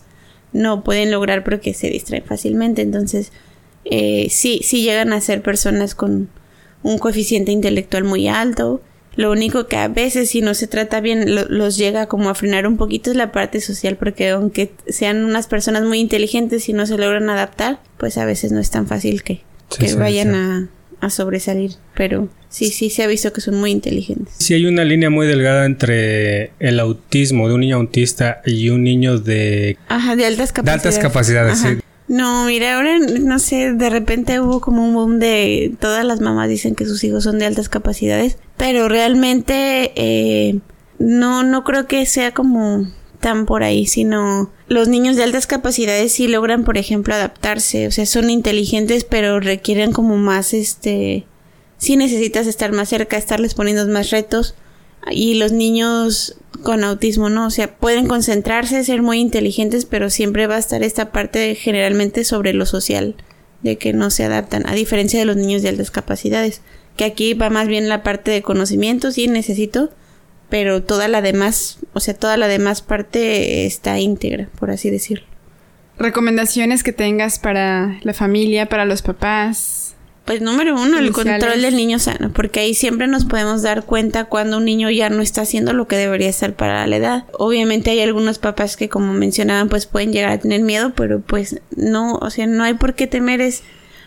no 0.53 0.81
pueden 0.81 1.11
lograr 1.11 1.43
porque 1.43 1.73
se 1.73 1.89
distraen 1.89 2.23
fácilmente, 2.23 2.83
entonces 2.83 3.33
eh, 3.83 4.27
sí, 4.29 4.61
sí 4.63 4.83
llegan 4.83 5.11
a 5.11 5.19
ser 5.19 5.41
personas 5.41 5.93
con 5.93 6.29
un 6.83 6.99
coeficiente 6.99 7.51
intelectual 7.51 8.05
muy 8.05 8.29
alto. 8.29 8.81
Lo 9.17 9.31
único 9.31 9.67
que 9.67 9.77
a 9.77 9.87
veces 9.87 10.29
si 10.29 10.41
no 10.41 10.53
se 10.53 10.67
trata 10.67 11.01
bien 11.01 11.25
los 11.49 11.75
llega 11.75 12.05
como 12.05 12.29
a 12.29 12.35
frenar 12.35 12.67
un 12.67 12.77
poquito 12.77 13.09
es 13.09 13.17
la 13.17 13.31
parte 13.31 13.59
social 13.61 13.97
porque 13.97 14.29
aunque 14.29 14.71
sean 14.87 15.25
unas 15.25 15.47
personas 15.47 15.83
muy 15.83 15.99
inteligentes 15.99 16.69
y 16.69 16.73
no 16.73 16.85
se 16.85 16.97
logran 16.97 17.27
adaptar, 17.29 17.79
pues 17.97 18.19
a 18.19 18.25
veces 18.25 18.51
no 18.51 18.59
es 18.59 18.69
tan 18.69 18.85
fácil 18.85 19.23
que, 19.23 19.41
vayan 19.97 20.35
A, 20.35 20.69
a, 21.01 21.09
sobresalir. 21.09 21.71
Pero 21.95 22.29
sí, 22.47 22.69
sí 22.69 22.91
se 22.91 23.01
ha 23.01 23.07
visto 23.07 23.33
que 23.33 23.41
son 23.41 23.55
muy 23.55 23.71
inteligentes. 23.71 24.35
Sí 24.37 24.53
hay 24.53 24.67
una 24.67 24.83
línea 24.83 25.09
muy 25.09 25.25
delgada 25.25 25.65
entre 25.65 26.51
el 26.59 26.79
autismo 26.79 27.47
de 27.47 27.55
un 27.55 27.61
niño 27.61 27.77
autista 27.77 28.43
y 28.45 28.69
un 28.69 28.83
niño 28.83 29.17
de... 29.17 29.79
Ajá, 29.87 30.15
de 30.15 30.25
altas 30.25 30.51
capacidades. 30.51 30.83
De 30.83 30.89
altas 30.89 31.03
capacidades, 31.03 31.57
sí. 31.57 31.86
No, 32.07 32.45
mira, 32.45 32.75
ahora 32.75 32.99
no 32.99 33.37
sé, 33.37 33.73
de 33.73 33.89
repente 33.89 34.39
hubo 34.39 34.61
como 34.61 34.85
un 34.85 34.93
boom 34.93 35.19
de 35.19 35.75
todas 35.79 36.05
las 36.05 36.21
mamás 36.21 36.47
dicen 36.47 36.73
que 36.73 36.85
sus 36.85 37.03
hijos 37.03 37.25
son 37.25 37.37
de 37.37 37.45
altas 37.45 37.67
capacidades, 37.67 38.37
pero 38.55 38.87
realmente 38.87 39.91
eh, 39.95 40.59
no, 40.99 41.43
no 41.43 41.65
creo 41.65 41.85
que 41.85 42.05
sea 42.05 42.33
como 42.33 42.87
tan 43.19 43.45
por 43.45 43.63
ahí, 43.63 43.87
sino 43.87 44.51
los 44.67 44.87
niños 44.87 45.17
de 45.17 45.23
altas 45.23 45.47
capacidades 45.47 46.13
sí 46.13 46.29
logran, 46.29 46.63
por 46.63 46.77
ejemplo, 46.77 47.13
adaptarse, 47.13 47.87
o 47.87 47.91
sea, 47.91 48.05
son 48.05 48.29
inteligentes, 48.29 49.03
pero 49.03 49.41
requieren 49.41 49.91
como 49.91 50.15
más, 50.15 50.53
este, 50.53 51.25
sí 51.77 51.97
necesitas 51.97 52.47
estar 52.47 52.71
más 52.71 52.87
cerca, 52.87 53.17
estarles 53.17 53.53
poniendo 53.53 53.85
más 53.87 54.11
retos 54.11 54.55
y 55.11 55.35
los 55.35 55.51
niños 55.51 56.37
con 56.63 56.83
autismo, 56.83 57.29
¿no? 57.29 57.47
O 57.47 57.49
sea, 57.49 57.75
pueden 57.75 58.07
concentrarse, 58.07 58.83
ser 58.83 59.01
muy 59.01 59.19
inteligentes, 59.19 59.85
pero 59.85 60.09
siempre 60.09 60.47
va 60.47 60.55
a 60.55 60.59
estar 60.59 60.83
esta 60.83 61.11
parte 61.11 61.55
generalmente 61.55 62.23
sobre 62.23 62.53
lo 62.53 62.65
social, 62.65 63.15
de 63.61 63.77
que 63.77 63.93
no 63.93 64.09
se 64.09 64.23
adaptan, 64.23 64.67
a 64.67 64.73
diferencia 64.73 65.19
de 65.19 65.25
los 65.25 65.35
niños 65.35 65.61
de 65.61 65.69
altas 65.69 65.91
capacidades, 65.91 66.61
que 66.95 67.05
aquí 67.05 67.33
va 67.33 67.49
más 67.49 67.67
bien 67.67 67.89
la 67.89 68.03
parte 68.03 68.31
de 68.31 68.41
conocimiento, 68.41 69.11
sí 69.11 69.27
necesito, 69.27 69.89
pero 70.49 70.83
toda 70.83 71.07
la 71.07 71.21
demás, 71.21 71.79
o 71.93 71.99
sea, 71.99 72.13
toda 72.13 72.37
la 72.37 72.47
demás 72.47 72.81
parte 72.81 73.65
está 73.65 73.99
íntegra, 73.99 74.49
por 74.59 74.71
así 74.71 74.89
decirlo. 74.89 75.25
Recomendaciones 75.97 76.83
que 76.83 76.93
tengas 76.93 77.39
para 77.39 77.99
la 78.03 78.13
familia, 78.13 78.67
para 78.67 78.85
los 78.85 79.01
papás, 79.01 79.95
pues 80.27 80.41
número 80.41 80.75
uno, 80.75 80.99
el 80.99 81.13
control 81.13 81.61
del 81.61 81.77
niño 81.77 81.99
sano, 81.99 82.33
porque 82.33 82.59
ahí 82.59 82.73
siempre 82.73 83.07
nos 83.07 83.23
podemos 83.23 83.61
dar 83.61 83.85
cuenta 83.85 84.25
cuando 84.25 84.57
un 84.57 84.65
niño 84.65 84.89
ya 84.89 85.09
no 85.09 85.21
está 85.21 85.43
haciendo 85.43 85.71
lo 85.71 85.87
que 85.87 85.95
debería 85.95 86.27
estar 86.27 86.53
para 86.53 86.85
la 86.85 86.97
edad. 86.97 87.23
Obviamente 87.31 87.91
hay 87.91 88.01
algunos 88.01 88.37
papás 88.37 88.75
que 88.75 88.89
como 88.89 89.13
mencionaban 89.13 89.69
pues 89.69 89.85
pueden 89.85 90.11
llegar 90.11 90.31
a 90.31 90.37
tener 90.37 90.63
miedo, 90.63 90.91
pero 90.93 91.21
pues 91.21 91.61
no, 91.77 92.15
o 92.15 92.29
sea, 92.29 92.45
no 92.45 92.65
hay 92.65 92.73
por 92.73 92.93
qué 92.93 93.07
temer, 93.07 93.39
es 93.39 93.63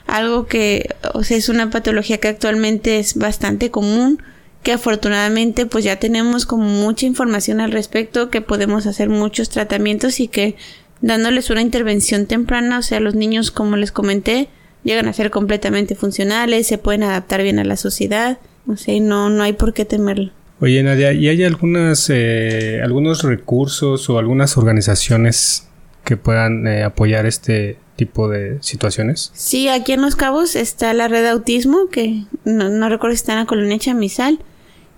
algo 0.06 0.46
que, 0.46 0.94
o 1.14 1.24
sea, 1.24 1.38
es 1.38 1.48
una 1.48 1.70
patología 1.70 2.18
que 2.18 2.28
actualmente 2.28 2.98
es 2.98 3.14
bastante 3.14 3.70
común, 3.70 4.22
que 4.62 4.72
afortunadamente 4.72 5.64
pues 5.64 5.84
ya 5.84 5.96
tenemos 5.96 6.44
como 6.44 6.64
mucha 6.64 7.06
información 7.06 7.62
al 7.62 7.72
respecto, 7.72 8.28
que 8.28 8.42
podemos 8.42 8.86
hacer 8.86 9.08
muchos 9.08 9.48
tratamientos 9.48 10.20
y 10.20 10.28
que 10.28 10.56
dándoles 11.00 11.48
una 11.48 11.62
intervención 11.62 12.26
temprana, 12.26 12.78
o 12.78 12.82
sea, 12.82 13.00
los 13.00 13.14
niños 13.14 13.50
como 13.50 13.78
les 13.78 13.90
comenté, 13.90 14.50
llegan 14.84 15.08
a 15.08 15.12
ser 15.12 15.30
completamente 15.30 15.94
funcionales, 15.94 16.66
se 16.66 16.78
pueden 16.78 17.02
adaptar 17.02 17.42
bien 17.42 17.58
a 17.58 17.64
la 17.64 17.76
sociedad, 17.76 18.38
o 18.66 18.76
sea, 18.76 18.98
no, 19.00 19.30
no 19.30 19.42
hay 19.42 19.52
por 19.52 19.74
qué 19.74 19.84
temerlo. 19.84 20.32
Oye 20.60 20.82
Nadia, 20.82 21.12
¿y 21.12 21.28
hay 21.28 21.42
algunas, 21.42 22.10
eh, 22.10 22.80
algunos 22.84 23.22
recursos 23.22 24.10
o 24.10 24.18
algunas 24.18 24.58
organizaciones 24.58 25.68
que 26.04 26.18
puedan 26.18 26.66
eh, 26.66 26.82
apoyar 26.82 27.24
este 27.24 27.78
tipo 27.96 28.28
de 28.28 28.58
situaciones? 28.60 29.30
Sí, 29.34 29.68
aquí 29.68 29.92
en 29.92 30.02
Los 30.02 30.16
Cabos 30.16 30.56
está 30.56 30.92
la 30.92 31.08
red 31.08 31.22
de 31.22 31.30
autismo, 31.30 31.88
que 31.90 32.24
no, 32.44 32.88
recuerdo 32.90 33.16
si 33.16 33.20
está 33.20 33.32
en 33.32 33.38
la 33.40 33.46
colonia 33.46 33.78
Chamizal. 33.78 34.38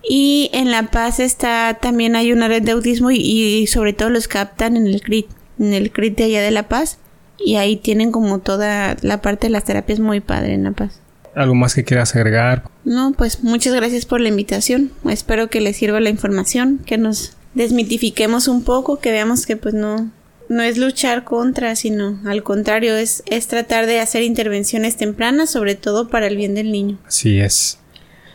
Y 0.05 0.51
en 0.53 0.73
La 0.73 0.91
Paz 0.91 1.21
está 1.21 1.79
también 1.81 2.17
hay 2.17 2.33
una 2.33 2.49
red 2.49 2.63
de 2.63 2.73
autismo 2.73 3.13
y, 3.13 3.19
y 3.19 3.69
sobre 3.69 3.93
todo 3.93 4.11
los 4.11 4.27
captan 4.27 4.77
en 4.77 4.89
el 4.89 5.01
CRIT, 5.01 5.29
en 5.61 5.75
el 5.75 5.93
CRIT 5.93 6.19
de 6.19 6.25
allá 6.25 6.43
de 6.43 6.51
La 6.51 6.69
Paz 6.69 6.99
y 7.39 7.57
ahí 7.57 7.77
tienen 7.77 8.13
como 8.13 8.39
toda 8.39 8.97
la 9.03 9.21
parte 9.21 9.47
de 9.47 9.51
las 9.51 9.65
terapias 9.65 10.01
muy 10.01 10.21
padre 10.21 10.55
en 10.55 10.65
La 10.65 10.73
Paz. 10.73 11.01
¿Algo 11.35 11.55
más 11.55 11.75
que 11.75 11.85
quieras 11.85 12.15
agregar? 12.15 12.65
No, 12.85 13.13
pues 13.17 13.43
muchas 13.43 13.75
gracias 13.75 14.05
por 14.05 14.21
la 14.21 14.29
invitación. 14.29 14.91
Espero 15.09 15.49
que 15.49 15.61
les 15.61 15.77
sirva 15.77 15.99
la 16.01 16.11
información, 16.11 16.81
que 16.85 16.99
nos 16.99 17.37
desmitifiquemos 17.55 18.49
un 18.49 18.65
poco, 18.65 18.99
que 18.99 19.13
veamos 19.13 19.47
que 19.47 19.57
pues 19.57 19.75
no, 19.75 20.11
no 20.49 20.63
es 20.63 20.77
luchar 20.77 21.25
contra, 21.25 21.75
sino 21.75 22.21
al 22.27 22.43
contrario, 22.43 22.97
es, 22.97 23.23
es 23.27 23.47
tratar 23.49 23.87
de 23.87 24.01
hacer 24.01 24.23
intervenciones 24.23 24.97
tempranas, 24.97 25.51
sobre 25.51 25.75
todo 25.75 26.09
para 26.09 26.27
el 26.27 26.37
bien 26.37 26.55
del 26.55 26.71
niño. 26.71 26.99
Así 27.07 27.41
es. 27.41 27.79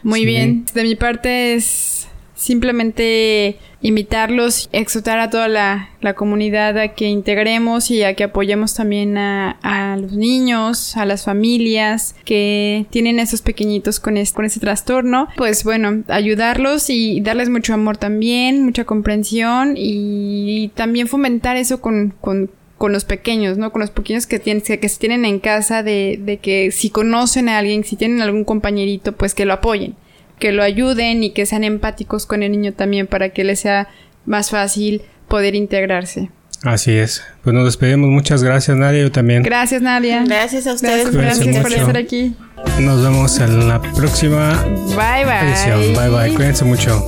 Muy 0.02 0.26
bien. 0.26 0.66
De 0.74 0.84
mi 0.84 0.96
parte 0.96 1.54
es 1.54 2.08
simplemente 2.38 3.58
invitarlos, 3.82 4.70
exhortar 4.72 5.20
a 5.20 5.30
toda 5.30 5.48
la, 5.48 5.90
comunidad 6.16 6.78
a 6.78 6.90
que 6.90 7.06
integremos 7.06 7.92
y 7.92 8.04
a 8.04 8.14
que 8.14 8.24
apoyemos 8.24 8.74
también 8.76 9.18
a, 9.18 9.98
los 10.00 10.14
niños, 10.14 10.96
a 10.96 11.06
las 11.06 11.26
familias 11.26 12.16
que 12.24 12.86
tienen 12.92 13.20
esos 13.20 13.42
pequeñitos 13.42 14.00
con 14.00 14.16
este, 14.16 14.36
con 14.36 14.46
ese 14.46 14.60
trastorno. 14.62 15.28
Pues 15.36 15.64
bueno, 15.64 16.04
ayudarlos 16.08 16.90
y 16.90 17.20
darles 17.20 17.50
mucho 17.50 17.74
amor 17.74 17.98
también, 17.98 18.64
mucha 18.64 18.86
comprensión 18.86 19.74
y, 19.76 20.72
también 20.76 21.08
fomentar 21.08 21.58
eso 21.58 21.82
con, 21.82 22.14
con 22.22 22.50
con 22.78 22.92
los 22.92 23.06
pequeños, 23.06 23.58
¿no? 23.58 23.72
Con 23.72 23.82
los 23.82 23.90
pequeños 23.90 24.28
que, 24.28 24.38
tienen, 24.38 24.62
que, 24.62 24.88
se 24.88 25.00
tienen 25.00 25.26
en 25.26 25.40
casa, 25.40 25.82
de, 25.82 26.20
de 26.22 26.38
que 26.38 26.70
si 26.70 26.92
conocen 26.92 27.50
a 27.50 27.58
alguien, 27.58 27.84
si 27.84 27.96
tienen 27.96 28.22
algún 28.22 28.44
compañerito, 28.44 29.14
pues 29.14 29.34
que 29.34 29.46
lo 29.46 29.54
apoyen 29.54 29.96
que 30.40 30.52
lo 30.52 30.64
ayuden 30.64 31.24
y 31.24 31.32
que 31.32 31.46
sean 31.46 31.64
empáticos 31.64 32.26
con 32.26 32.44
el 32.44 32.52
niño 32.52 32.74
también 32.74 33.08
para 33.08 33.30
que 33.30 33.44
le 33.44 33.56
sea 33.56 33.88
más 34.26 34.50
fácil 34.50 35.02
poder 35.28 35.56
integrarse. 35.56 36.30
Así 36.64 36.92
es. 36.92 37.24
Pues 37.44 37.54
nos 37.54 37.66
despedimos. 37.66 38.10
Muchas 38.10 38.44
gracias, 38.44 38.76
Nadia. 38.76 39.04
Yo 39.04 39.12
también. 39.12 39.44
Gracias, 39.44 39.82
Nadia. 39.82 40.24
Gracias 40.26 40.66
a 40.68 40.74
ustedes. 40.74 41.12
Gracias, 41.12 41.58
por 41.60 41.72
estar 41.72 41.98
aquí. 41.98 42.34
Nos 42.80 43.04
vemos 43.04 43.40
en 43.40 43.68
la 43.68 43.82
próxima 43.82 44.64
bye, 44.90 45.26
bye. 45.26 45.50
edición. 45.50 45.94
Bye, 45.94 46.10
bye. 46.10 46.36
Cuídense 46.36 46.66
mucho. 46.66 47.08